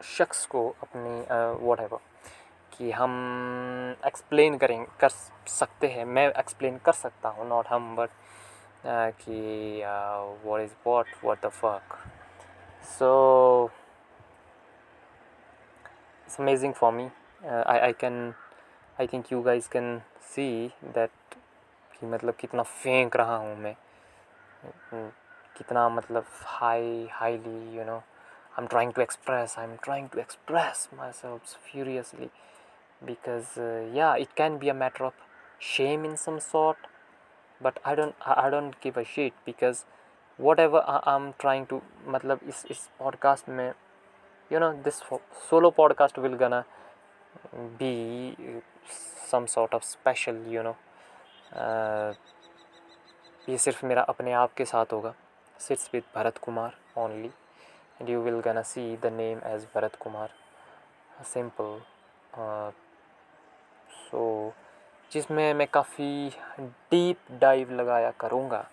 [0.00, 1.88] शख्स को अपनी वॉट है
[2.72, 3.12] कि हम
[4.06, 8.10] एक्सप्लेन करें कर सकते हैं। मैं एक्सप्लेन कर सकता हूँ नॉट हम बट
[8.86, 9.82] कि
[10.44, 11.96] what is what what the fuck
[12.98, 13.70] so
[16.26, 17.10] it's amazing for me
[17.44, 18.34] I I can
[19.00, 20.00] I think you guys can
[20.34, 20.46] see
[20.84, 21.34] that
[21.92, 23.74] कि मतलब कितना फेंक रहा हूँ मैं।
[25.56, 30.20] कितना मतलब high highly you know I am trying to express I am trying to
[30.20, 32.30] express my self furiously
[33.05, 35.13] because uh, yeah it can be a matter of
[35.59, 36.77] shame in some sort
[37.61, 39.85] but i don't i don't give a shit because
[40.37, 43.73] whatever I, i'm trying to matlab is is podcast mein
[44.51, 45.01] you know this
[45.49, 46.65] solo podcast will gonna
[47.77, 48.35] be
[49.27, 50.77] some sort of special you know
[51.55, 52.13] uh,
[53.49, 55.13] ये सिर्फ मेरा अपने आप के साथ होगा
[55.67, 57.31] sits with Bharat Kumar only
[58.01, 60.33] and you will gonna see the name as Bharat Kumar
[61.33, 61.79] simple
[64.12, 64.52] so
[65.12, 66.28] जिसमें मैं काफ़ी
[66.60, 68.64] डीप डाइव लगाया करूँगा।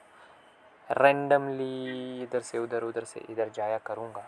[0.89, 4.23] रैंडमली इधर से, उधर उधर से, इधर जाया करूँगा,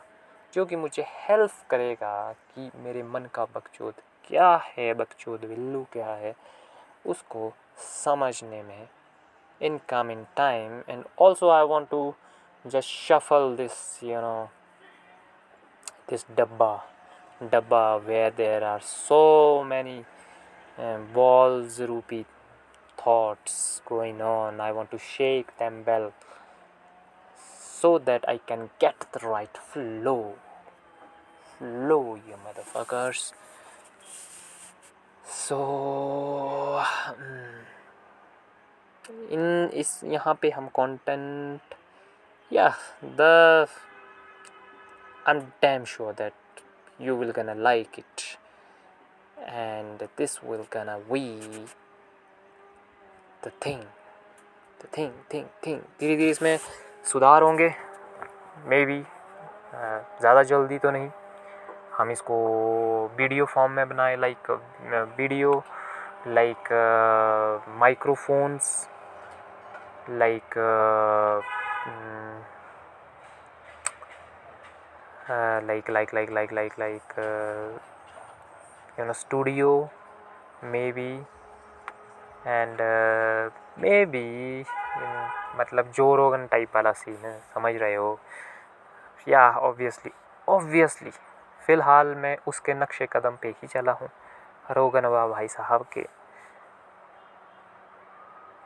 [0.54, 3.93] जो कि मुझे हेल्प करेगा कि मेरे मन का बकचोद
[4.28, 6.36] क्या है, बकचोद विल्लू क्या है,
[7.06, 7.52] उसको
[8.04, 8.88] समझने में
[9.62, 12.13] in coming time and also I want to
[12.65, 14.50] just shuffle this you know
[16.10, 16.74] this dabba
[17.41, 20.04] dabba where there are so many
[20.79, 22.24] and balls rupee
[23.02, 26.12] thoughts going on i want to shake them well
[27.81, 30.35] so that i can get the right flow
[31.59, 33.33] flow you motherfuckers
[35.24, 36.83] so
[39.31, 41.74] in is यहाँ पे हम content
[42.50, 42.74] yeah
[43.16, 43.68] the
[45.26, 46.35] I'm damn sure that
[47.00, 48.38] you will gonna like it
[49.47, 51.23] And this will gonna be
[53.43, 53.82] the thing.
[54.80, 55.80] The thing thing thing.
[55.99, 56.58] धीरे धीरे इसमें
[57.12, 57.73] सुधार होंगे।
[58.67, 58.99] May be
[60.21, 61.10] ज़्यादा जल्दी तो नहीं।
[61.97, 62.36] हम इसको
[63.17, 64.51] वीडियो फॉर्म में बनाए like
[65.17, 65.62] video
[66.27, 66.71] like
[67.80, 68.88] microphones
[70.10, 70.58] like
[75.67, 77.13] like like like like like like
[79.01, 79.69] you know studio,
[80.73, 81.11] maybe
[82.47, 82.79] and
[84.05, 84.61] maybe
[85.59, 88.19] मतलब जो रोगन टाइप वाला सीन है समझ रहे हो?
[89.27, 90.11] या ऑब्वियसली
[90.47, 91.11] ऑब्वियसली
[91.67, 94.09] फ़िलहाल मैं उसके नक्शे कदम पे ही चला हूँ
[94.71, 96.05] रोगन वा भाई साहब के।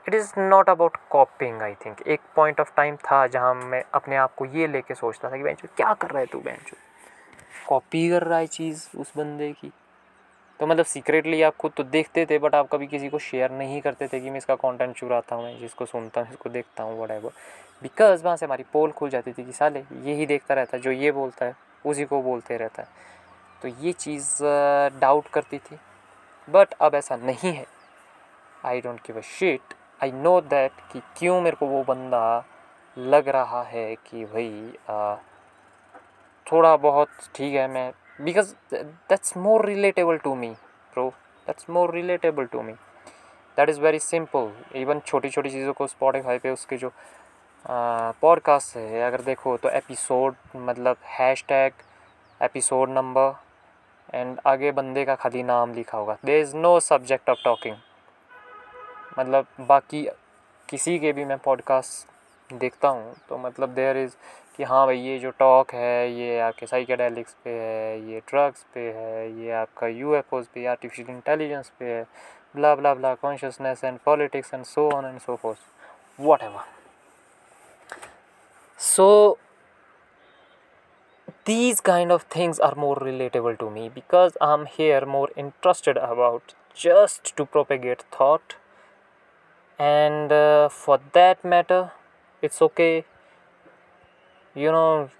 [0.06, 4.16] It is not about coping I think एक पॉइंट ऑफ़ टाइम था जहाँ मैं अपने
[4.16, 6.78] आप को ये लेके सोचता था कि बेंचो क्या कर रहा है तू बेंचो
[7.68, 9.72] कॉपी कर रहा है चीज़ उस बंदे की।
[10.60, 13.80] तो मतलब सीक्रेटली आप खुद तो देखते थे बट आप कभी किसी को शेयर नहीं
[13.82, 17.12] करते थे कि मैं इसका कंटेंट चुराता हूँ जिसको सुनता हूँ, इसको देखता हूँ वट
[17.12, 17.32] एवर
[17.84, 20.92] बिकॉज़ वहाँ से हमारी पोल खुल जाती थी कि साले, यही देखता रहता है जो
[20.92, 22.88] ये बोलता है, उसी को बोलते रहता है।
[23.62, 24.32] तो ये चीज़
[25.00, 25.78] डाउट करती थी।
[26.48, 27.66] बट अब ऐसा नहीं है।
[28.66, 32.24] I don't give a shit I know that कि क्यों मेरे को वो बंदा
[32.98, 34.50] लग रहा है कि भाई
[36.48, 38.56] थोड़ा बहुत ठीक है, मैं because
[39.08, 40.56] that's more relatable to me,
[40.94, 41.14] bro.
[41.48, 42.76] That's more relatable to me.
[43.58, 46.92] That is very simple even छोटी छोटी चीज़ों को स्पॉटिफाई पे उसके जो
[48.22, 51.74] पॉडकास्ट है, अगर देखो तो एपिसोड मतलब hashtag
[52.42, 53.34] episode number
[54.14, 57.76] and आगे बंदे का खाली नाम लिखा होगा। There is no subject of talking
[59.20, 60.08] मतलब बाकी
[60.70, 64.16] किसी के भी मैं पॉडकास्ट देखता हूँ तो मतलब देयर इज़
[64.56, 68.80] कि हाँ भाई, ये जो टॉक है, ये आपके साइकेडेलिक्स पे है, ये ड्रग्स पे
[68.92, 72.04] है, ये आपका यू एफ़ ओज पे आर्टिफिशियल इंटेलिजेंस पे है
[72.56, 75.58] blah blah blah consciousness and politics and so on and so forth
[76.44, 76.64] whatever
[78.80, 79.38] so
[81.48, 85.98] these kind of things are more relatable to me because I am here more interested
[85.98, 88.54] about just to propagate thought
[89.80, 90.34] and
[90.72, 91.88] for that matter
[92.44, 92.88] it's okay
[94.55, 95.11] you know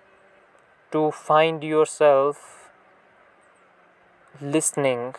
[0.93, 2.71] to find yourself
[4.41, 5.15] listening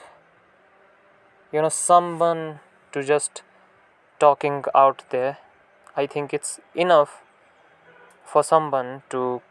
[1.54, 2.60] you know someone
[2.92, 3.44] to just
[4.20, 5.38] talking out there
[5.96, 7.22] i think it's enough
[8.26, 9.42] for someone to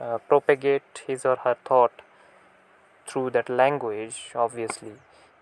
[0.00, 2.02] uh, propagate his or her thought
[3.06, 4.92] through that language obviously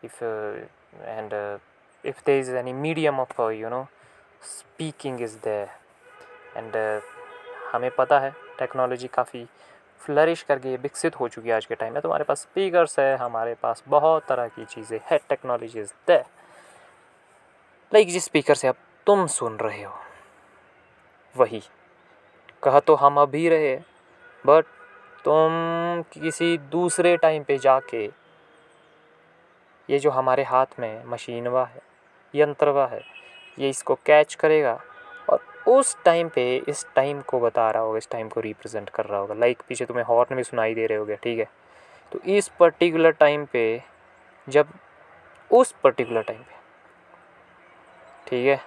[0.03, 0.53] if uh,
[1.07, 1.59] and uh,
[2.03, 3.89] if there is any medium of uh, you know
[4.41, 5.71] speaking is there
[6.57, 7.01] and uh,
[7.73, 9.46] हमें पता है technology काफ़ी
[10.02, 13.16] flourish करके विकसित हो चुकी है आज के टाइम में। तो हमारे पास स्पीकर्स है,
[13.18, 16.24] हमारे पास बहुत तरह की चीज़ें है टेक्नोलॉजी इज़ द
[17.92, 18.76] लाइक जिस स्पीकर से अब
[19.08, 19.94] तुम सुन रहे हो,
[21.36, 21.62] वही।
[22.64, 23.76] कह तो हम अभी रहे
[24.46, 24.66] बट
[25.26, 28.06] तुम किसी दूसरे टाइम पे जाके,
[29.90, 31.82] ये जो हमारे हाथ में मशीनवा है
[32.34, 33.02] यंत्रवा है,
[33.58, 34.80] ये इसको कैच करेगा
[35.68, 39.20] उस टाइम पे इस टाइम को बता रहा होगा, इस टाइम को रिप्रेजेंट कर रहा
[39.20, 41.48] होगा। लाइक पीछे तुम्हें हॉर्न भी सुनाई दे रहे होगे, ठीक है?
[42.12, 43.82] तो इस पर्टिकुलर टाइम पे,
[44.48, 44.68] जब,
[45.52, 46.56] उस पर्टिकुलर टाइम पे,
[48.28, 48.60] ठीक है?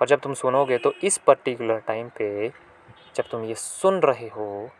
[0.00, 2.48] और जब तुम सुनोगे तो इस पर्टिकुलर टाइम पे,
[3.16, 4.70] जब तुम ये सुन रहे हो,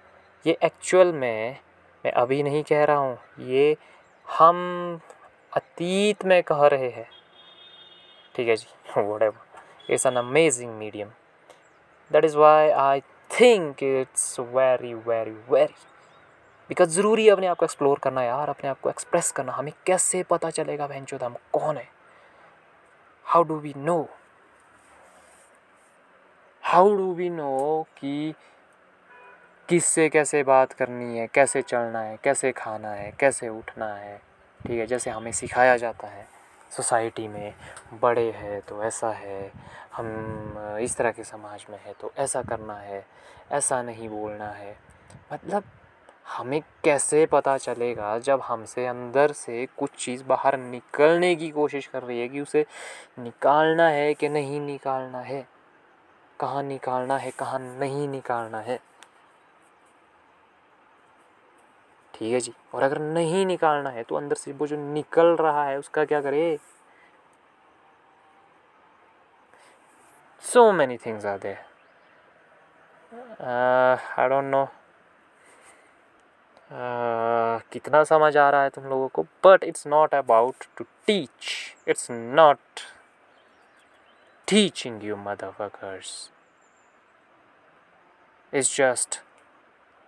[0.44, 1.58] ये एक्चुअल में,
[2.04, 3.76] मैं अभी नहीं कह रहा हूँ, ये
[4.26, 5.00] हम
[5.52, 7.08] अतीत में कह रहे हैं।
[8.34, 8.66] ठीक है जी?
[9.22, 9.32] Whatever
[9.90, 11.10] it's an amazing medium
[12.12, 13.00] that is why I
[13.40, 15.74] think it's very very very
[16.68, 19.72] because ज़रूरी है अपने आप को एक्सप्लोर करना यार, अपने आप को एक्सप्रेस करना। हमें
[19.86, 21.88] कैसे पता चलेगा बहन चौथ हम कौन है?
[23.24, 24.08] How do we know
[26.62, 28.34] how do we know कि
[29.68, 34.18] किससे कैसे बात करनी है, कैसे चलना है, कैसे खाना है, कैसे उठना है?
[34.60, 36.35] ठीक है, जैसे हमें सिखाया जाता है।
[36.76, 37.54] सोसाइटी में
[38.02, 39.50] बड़े हैं तो ऐसा है,
[39.96, 43.04] हम इस तरह के समाज में है तो ऐसा करना है,
[43.52, 44.76] ऐसा नहीं बोलना है।
[45.32, 45.64] मतलब
[46.28, 52.02] हमें कैसे पता चलेगा जब हमसे अंदर से कुछ चीज़ बाहर निकलने की कोशिश कर
[52.02, 52.64] रही है कि उसे
[53.18, 55.46] निकालना है कि नहीं निकालना है?
[56.40, 58.78] कहाँ निकालना है, कहाँ नहीं निकालना है?
[62.18, 65.64] ठीक है जी। और अगर नहीं निकालना है तो अंदर से वो जो निकल रहा
[65.64, 66.58] है, उसका क्या करे?
[70.44, 71.64] So many things are there
[74.18, 74.66] I don't know
[77.72, 79.22] कितना समझ आ रहा है तुम लोगों को?
[79.44, 81.50] But it's not about to teach
[81.88, 82.80] it's not
[84.48, 86.10] teaching you motherfuckers.
[88.52, 89.20] It's just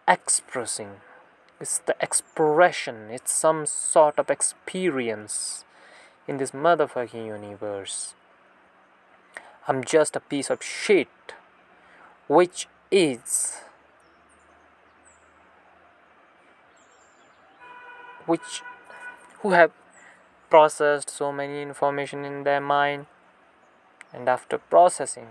[0.08, 0.92] expressing
[1.60, 5.64] It's the expression, it's some sort of experience
[6.28, 8.14] in this motherfucking universe.
[9.66, 11.08] I'm just a piece of shit,
[12.28, 13.60] which is.
[18.26, 18.62] which
[19.40, 19.72] who have
[20.50, 23.06] processed so many information in their mind
[24.12, 25.28] and after processing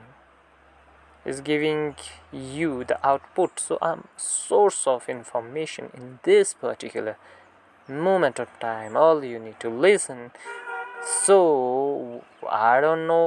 [1.27, 1.95] is giving
[2.33, 7.17] you the output so i'm source of information in this particular
[7.89, 10.31] moment of time all you need to listen
[11.17, 13.25] so i don't know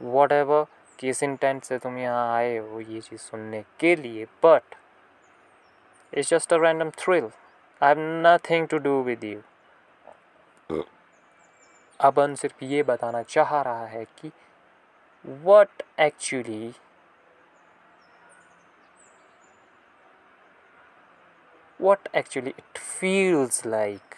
[0.00, 0.66] whatever
[0.98, 4.74] किस intent से तुम यहाँ आए हो ये चीज़ सुनने के लिए but
[6.12, 10.84] it's just a random thrill I have nothing to do with you
[12.00, 14.30] अबन सिर्फ ये बताना चाह रहा है कि
[15.24, 16.74] what actually
[21.79, 24.17] what actually it feels like.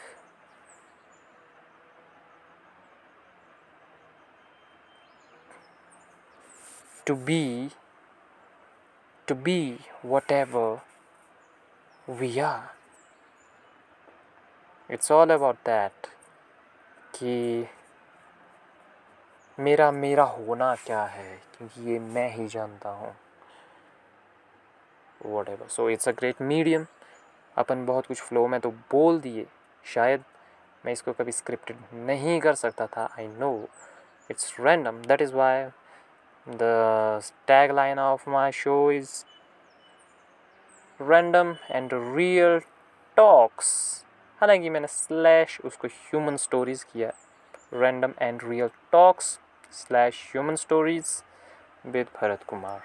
[7.05, 7.71] To be
[9.27, 9.59] to be
[10.13, 10.67] whatever
[12.07, 12.69] we are.
[14.89, 16.07] It's all about that
[17.15, 17.67] कि
[19.57, 23.13] मेरा मेरा होना क्या है, क्योंकि ये मैं ही जानता हूँ।
[25.49, 26.85] Whatever so it's a great medium
[27.57, 29.45] अपन बहुत कुछ फ्लो में तो बोल दिए।
[29.85, 30.23] शायद
[30.85, 31.77] मैं इसको कभी स्क्रिप्टेड
[32.07, 33.53] नहीं कर सकता था I know
[34.31, 35.63] it's random that is why
[36.47, 37.21] the
[37.71, 39.11] tagline of my show is
[40.99, 42.59] random and real
[43.17, 43.69] talks
[44.41, 47.11] हालाँकि मैंने स्लैश उसको ह्यूमन स्टोरीज़ किया।
[47.73, 49.39] Random and real talks
[49.73, 51.21] slash human stories
[51.87, 52.81] with Bharat Kumar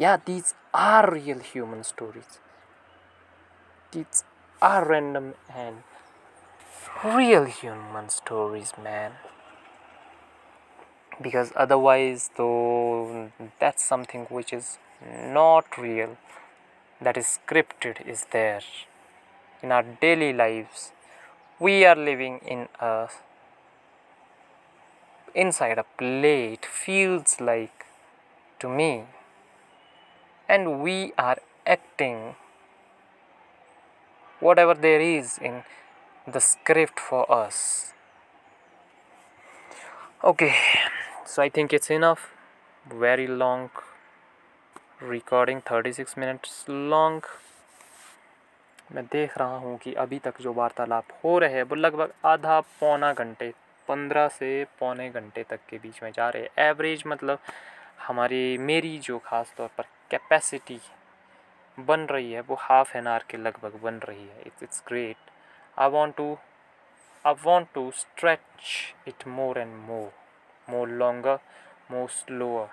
[0.00, 2.38] या these are real human stories.
[3.92, 4.22] These
[4.62, 5.82] are random and
[7.04, 9.14] real human stories, man.
[11.20, 16.18] Because otherwise, though, that's something which is not real,
[17.00, 18.60] that is scripted, is there.
[19.60, 20.92] In our daily lives,
[21.58, 23.08] we are living in a
[25.34, 27.86] inside a plate feels like
[28.58, 29.04] to me
[30.48, 32.34] and we are acting
[34.40, 35.62] whatever there is in
[36.26, 37.92] the script for us
[40.22, 40.52] okay
[41.26, 42.22] so i think it's enough
[42.86, 43.68] very long
[45.02, 47.22] recording 36 minutes long
[48.92, 52.60] मैं देख रहा हूँ कि अभी तक जो वार्तालाप हो रहे हैं वो लगभग आधा
[52.80, 53.52] पौना घंटे
[53.88, 57.38] पंद्रह से पौने घंटे तक के बीच में जा रहे हैं एवरेज मतलब
[58.06, 60.80] हमारी मेरी जो ख़ास तौर पर कैपेसिटी
[61.78, 65.30] बन रही है वो हाफ़ एन आवर के लगभग बन रही है। It's it's great
[65.78, 66.36] I want to
[67.26, 70.12] I want to stretch it more and more
[70.70, 71.38] more longer
[71.90, 72.68] more slower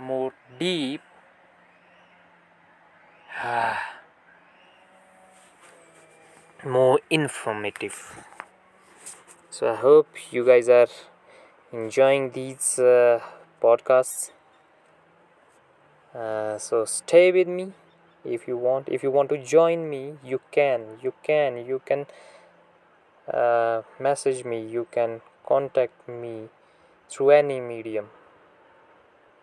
[0.00, 1.00] more deep
[6.64, 7.96] more informative.
[9.50, 10.88] So i hope you guys are
[11.72, 13.20] enjoying these uh,
[13.62, 14.30] podcasts.
[16.14, 17.72] Uh, so stay with me.
[18.26, 22.06] If you want if you want to join me you can you can you can
[23.32, 26.48] uh, message me you can contact me
[27.08, 28.08] through any medium.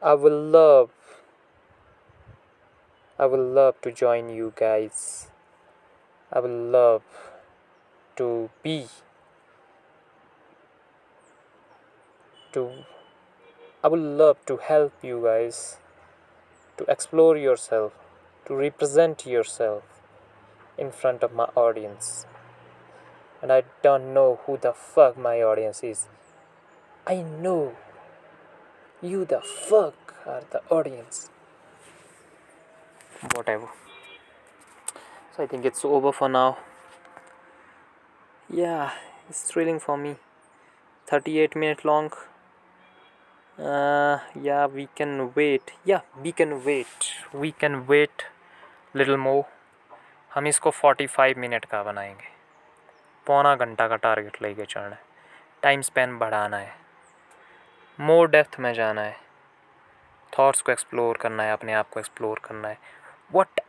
[0.01, 0.89] I will love
[3.17, 5.27] i will love to join you guys.
[6.31, 7.03] I will love
[8.17, 8.87] to be
[12.53, 12.85] to
[13.83, 15.77] I would love to help you guys
[16.77, 17.93] to explore yourself,
[18.45, 19.83] to represent yourself
[20.77, 22.25] in front of my audience.
[23.41, 26.07] And I don't know who the fuck my audience is.
[27.05, 27.75] I know
[29.01, 31.29] you the fuck are the audience.
[33.35, 33.69] Whatever.
[35.35, 36.57] So I think it's over for now.
[38.49, 38.91] Yeah,
[39.29, 40.15] it's thrilling for me.
[41.07, 42.11] 38 minute long
[43.59, 48.25] uh, yeah we can wait yeah we can wait we can wait
[48.97, 49.43] little more
[50.33, 52.27] हम इसको 45 minute का बनाएँगे।
[53.25, 55.01] पौना घंटा का target लेके चलना है।
[55.61, 56.75] टाइम स्पेन बढ़ाना है।
[57.99, 59.19] मोर डेप्थ में जाना है।
[60.39, 62.77] थॉट्स को एक्सप्लोर करना है, अपने आप को एक्सप्लोर करना है।
[63.33, 63.59] वट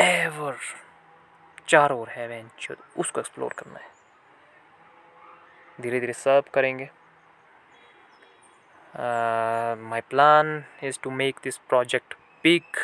[0.00, 0.56] एवर
[1.68, 2.46] चार और है
[2.98, 3.90] उसको एक्सप्लोर करना है।
[5.80, 6.90] धीरे धीरे सब करेंगे
[9.82, 12.14] my plan is to make this project
[12.46, 12.76] big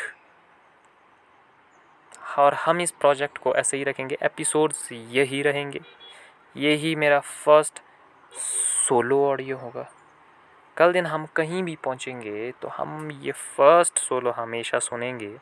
[2.39, 5.81] और हम इस प्रोजेक्ट को ऐसे ही रखेंगे। एपिसोड्स यही रहेंगे।
[6.55, 7.81] यही मेरा फ़र्स्ट
[8.87, 9.91] सोलो ऑडियो होगा।
[10.77, 15.37] कल दिन हम कहीं भी पहुँचेंगे तो हम ये फ़र्स्ट सोलो हमेशा सुनेंगे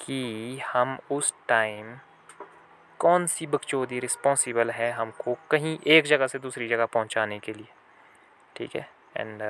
[0.00, 1.96] कि हम उस टाइम
[2.98, 7.68] कौन सी बकचोदी रिस्पॉन्सिबल है हमको कहीं एक जगह से दूसरी जगह पहुँचाने के लिए।
[8.56, 8.90] ठीक है?
[9.16, 9.42] एंड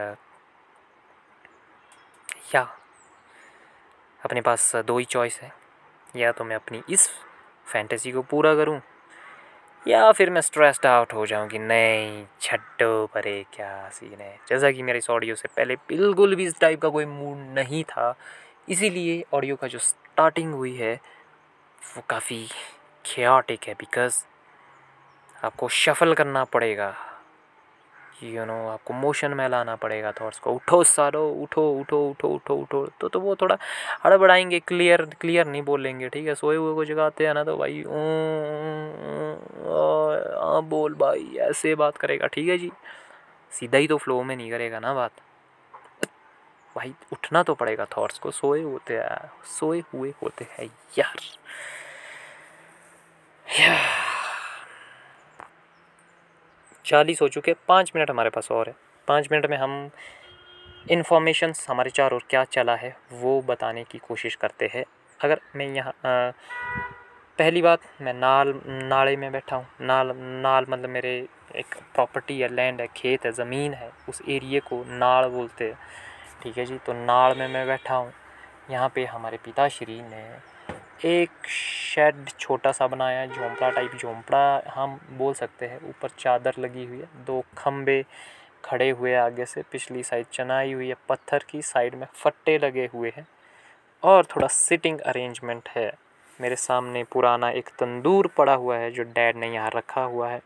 [2.55, 2.69] या uh,
[4.25, 5.60] अपने पास दो ही चॉइस है।
[6.17, 7.09] या तो मैं अपनी इस
[7.67, 8.81] फैंटेसी को पूरा करूँ,
[9.87, 14.71] या फिर मैं स्ट्रेस्ड आउट हो जाऊँ कि नहीं, छड्डो परे क्या सीन है। जैसा
[14.71, 18.15] कि मेरे इस ऑडियो से पहले बिल्कुल भी इस टाइप का कोई मूड नहीं था,
[18.69, 20.95] इसीलिए ऑडियो का जो स्टार्टिंग हुई है,
[21.79, 22.47] वो काफ़ी
[23.05, 24.25] खेटिक है बिकॉज़
[25.37, 26.95] आपको शफल करना पड़ेगा।
[28.23, 32.55] यू नो आपको मोशन में लाना पड़ेगा थॉट्स को। उठो सारो उठो उठो उठो उठो
[32.55, 33.57] उठो। तो तो वो थोड़ा
[34.05, 36.35] हड़बड़ाएँगे क्लियर क्लियर नहीं बोलेंगे, ठीक है?
[36.35, 37.83] सोए हुए को जगाते हैं ना तो भाई
[40.41, 42.71] हाँ बोल भाई, ऐसे बात करेगा। ठीक है जी?
[43.53, 45.11] सीधा ही तो फ्लो में नहीं करेगा ना बात।
[46.77, 50.69] भाई, उठना तो पड़ेगा थॉट्स को। सोए होते हैं, सोए हुए होते हैं,
[50.99, 51.17] यार।
[53.47, 54.00] यार।
[56.91, 58.75] चालीस हो चुके पाँच मिनट हमारे पास और है।
[59.09, 59.91] पाँच मिनट में हम
[60.91, 64.85] इन्फॉर्मेशंस हमारे चार और क्या चला है, वो बताने की कोशिश करते हैं।
[65.21, 65.95] अगर मैं यहाँ
[67.39, 71.15] पहली बात मैं नाल, नाले में बैठा हूँ। नाल नाल मतलब मेरे
[71.57, 75.79] एक प्रॉपर्टी है लैंड है, खेत है, ज़मीन है, उस एरिए को नाड़ बोलते हैं।
[76.43, 76.79] ठीक है जी?
[76.79, 78.13] तो नाड़ में मैं बैठा हूँ।
[78.71, 80.25] यहाँ पे हमारे पिताश्री ने
[81.05, 86.55] एक शेड छोटा सा बनाया है, झोंपड़ा टाइप झोंपड़ा, हम बोल सकते हैं, ऊपर चादर
[86.59, 88.05] लगी हुई है, दो खम्बे
[88.65, 92.89] खड़े हुए आगे से, पिछली साइड चनाई हुई है, पत्थर की साइड में फट्टे लगे
[92.95, 93.27] हुए हैं
[94.03, 95.93] और थोड़ा सिटिंग अरेंजमेंट है।
[96.41, 100.41] मेरे सामने पुराना एक तंदूर पड़ा हुआ है जो डैड ने यहाँ रखा हुआ है।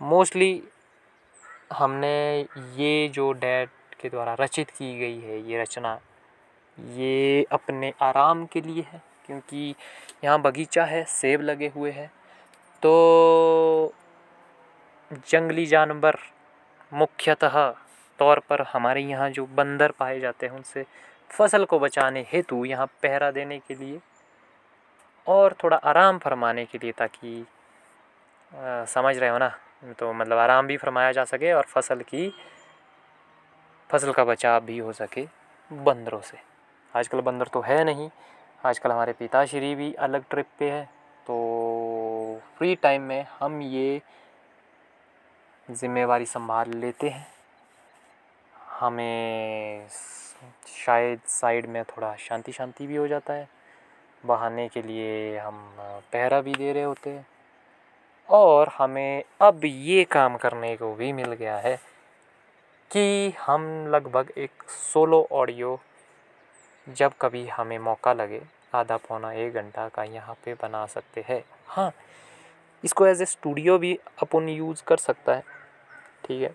[0.00, 0.62] मोस्टली
[1.72, 2.40] हमने
[2.76, 3.68] ये जो डैड
[4.00, 5.98] के द्वारा रचित की गई है, ये रचना,
[6.78, 9.74] ये अपने आराम के लिए है। क्योंकि
[10.24, 12.10] यहाँ बगीचा है सेब लगे हुए हैं।
[12.82, 13.94] तो
[15.28, 16.18] जंगली जानवर
[16.92, 17.58] मुख्यतः
[18.18, 20.84] तौर पर हमारे यहाँ जो बंदर पाए जाते हैं उनसे
[21.30, 24.00] फ़सल को बचाने हेतु यहाँ पहरा देने के लिए
[25.26, 27.44] और थोड़ा आराम फरमाने के लिए ताकि
[28.52, 29.48] आ, समझ रहे हो ना?
[29.98, 32.28] तो मतलब आराम भी फरमाया जा सके और फ़सल की
[33.90, 35.26] फ़सल का बचाव भी हो सके
[35.70, 36.38] बंदरों से।
[36.94, 38.08] आजकल बंदर तो है नहीं।
[38.64, 40.84] आजकल हमारे पिताश्री भी अलग ट्रिप पे है
[41.26, 41.36] तो
[42.58, 44.00] फ्री टाइम में हम ये
[45.68, 47.26] ज़िम्मेवारी संभाल लेते हैं।
[48.80, 49.86] हमें
[50.76, 53.48] शायद साइड में थोड़ा शांति शांति भी हो जाता है।
[54.24, 55.60] बहाने के लिए हम
[56.12, 57.26] पहरा भी दे रहे होते हैं।
[58.28, 61.76] और हमें अब ये काम करने को भी मिल गया है
[62.90, 65.78] कि हम लगभग एक सोलो ऑडियो
[66.86, 68.42] जब कभी हमें मौका लगे,
[68.74, 71.92] आधा पौना एक घंटा का यहाँ पे बना सकते हैं। हाँ
[72.84, 75.44] इसको एज ए स्टूडियो भी अपन यूज़ कर सकता है।
[76.24, 76.54] ठीक है?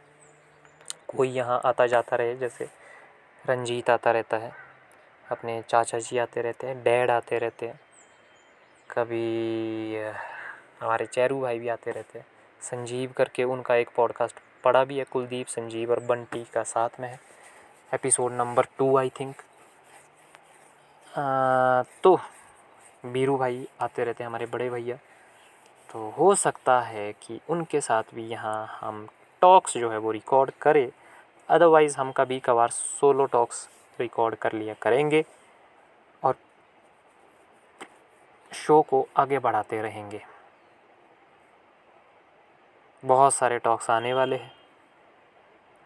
[1.08, 2.68] कोई यहाँ आता जाता रहे, जैसे
[3.46, 4.52] रंजीत आता रहता है,
[5.26, 7.80] अपने चाचा जी आते रहते हैं, डैड आते रहते हैं,
[8.90, 9.96] कभी
[10.82, 12.26] हमारे चैरू भाई भी आते रहते हैं।
[12.62, 17.10] संजीव करके उनका एक पॉडकास्ट पड़ा भी है, कुलदीप संजीव और बंटी का साथ में
[17.10, 17.20] है।
[17.92, 19.42] Episode number two I think
[21.18, 22.16] तो
[23.04, 24.96] बीरू भाई आते रहते हैं हमारे बड़े भैया।
[25.90, 29.08] तो हो सकता है कि उनके साथ भी यहाँ हम
[29.42, 30.90] टॉक्स जो है वो रिकॉर्ड करें।
[31.50, 33.68] अदरवाइज़ हम कभी कभार सोलो टॉक्स
[34.00, 35.24] रिकॉर्ड कर लिया करेंगे
[36.24, 36.36] और
[38.52, 40.22] शो को आगे बढ़ाते रहेंगे।
[43.04, 44.52] बहुत सारे टॉक्स आने वाले हैं।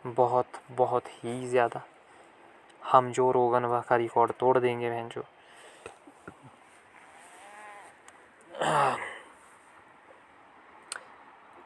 [0.06, 1.82] बहुत बहुत ही ज़्यादा।
[2.84, 5.24] हम जो रोगन वह का रिकॉर्ड तोड़ देंगे बहन जो।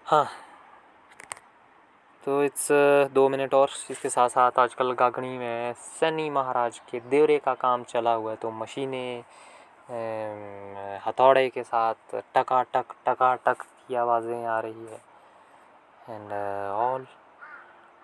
[0.06, 0.28] हाँ।
[2.24, 2.68] तो इट्स
[3.14, 7.84] दो मिनट और इसके साथ साथ आजकल गागनी में सनी महाराज के देवरे का काम
[7.84, 9.24] चला हुआ है तो मशीनें
[11.08, 15.02] हथौड़े के साथ टका टक टका टक की आवाज़ें आ रही है।
[16.10, 16.32] एंड
[16.74, 17.06] ऑल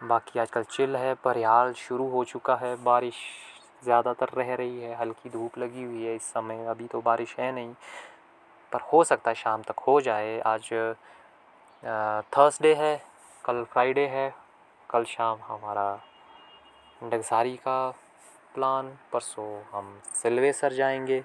[0.02, 3.16] बाकी आजकल चिल है, परिहाल शुरू हो चुका है, बारिश
[3.84, 7.52] ज़्यादातर रह रही है, हल्की धूप लगी हुई है इस समय, अभी तो बारिश है
[7.52, 7.74] नहीं,
[8.72, 10.70] पर हो सकता है शाम तक हो जाए। आज
[12.34, 12.96] थर्सडे है,
[13.46, 14.34] कल फ्राइडे है,
[14.90, 16.02] कल शाम हमारा
[17.04, 17.90] डगसारी का
[18.56, 21.24] प्लान, परसों हम सिल्वेसर जाएँगे।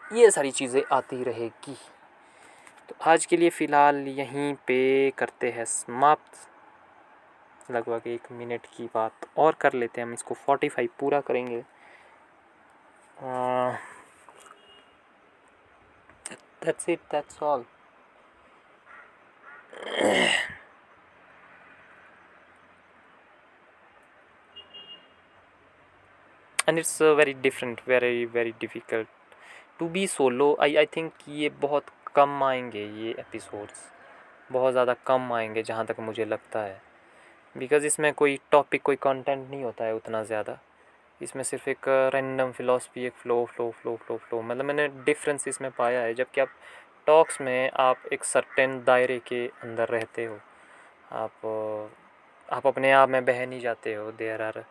[0.00, 1.76] ये सारी चीज़ें आती रहेगी।
[2.88, 6.48] तो आज के लिए फ़िलहाल यहीं पे करते हैं समाप्त।
[7.70, 11.62] लगभग एक मिनट की बात और कर लेते हैं। हम इसको फोर्टी फाइव पूरा करेंगे।
[16.64, 17.64] That's it that's all
[26.72, 29.08] it's uh, very different very very difficult
[29.78, 30.46] to be solo.
[30.66, 31.86] I i think ये बहुत
[32.16, 33.82] कम आएँगे ये एपिसोड्स
[34.52, 36.80] बहुत ज़्यादा कम आएँगे जहाँ तक मुझे लगता है।
[37.56, 40.58] बिकॉज़ इसमें कोई टॉपिक कोई कंटेंट नहीं होता है उतना ज़्यादा।
[41.20, 45.70] इसमें सिर्फ़ एक रैंडम फिलोसफी एक flow flow flow flow flow मतलब मैंने डिफरेंस इसमें
[45.78, 46.48] पाया है, जबकि आप
[47.06, 50.38] टॉक्स में आप एक सर्टेन दायरे के अंदर रहते हो।
[51.14, 51.46] आप
[52.48, 54.64] आप अपने आप में बह नहीं जाते हो। There are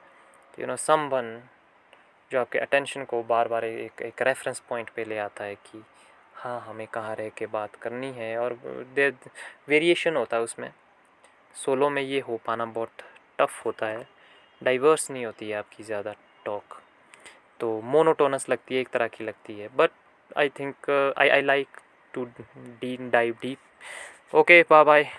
[0.57, 1.39] you know someone
[2.31, 5.83] जो आपके अटेंशन को बार बार एक एक रेफरेंस पॉइंट पे ले आता है कि
[6.35, 8.37] हाँ हमें कहाँ रह के बात करनी है?
[8.37, 8.53] और
[9.69, 10.71] वेरिएशन होता है उसमें।
[11.55, 13.03] सोलो में ये हो पाना बहुत
[13.39, 14.07] टफ़ होता है।
[14.61, 16.13] डाइवर्स नहीं होती है आपकी ज़्यादा
[16.45, 16.79] टॉक
[17.59, 19.91] तो मोनोटोनस लगती है, एक तरह की लगती है। But
[20.37, 21.77] I think I I like
[22.13, 22.25] to
[22.55, 25.11] D dive deep okay bye bye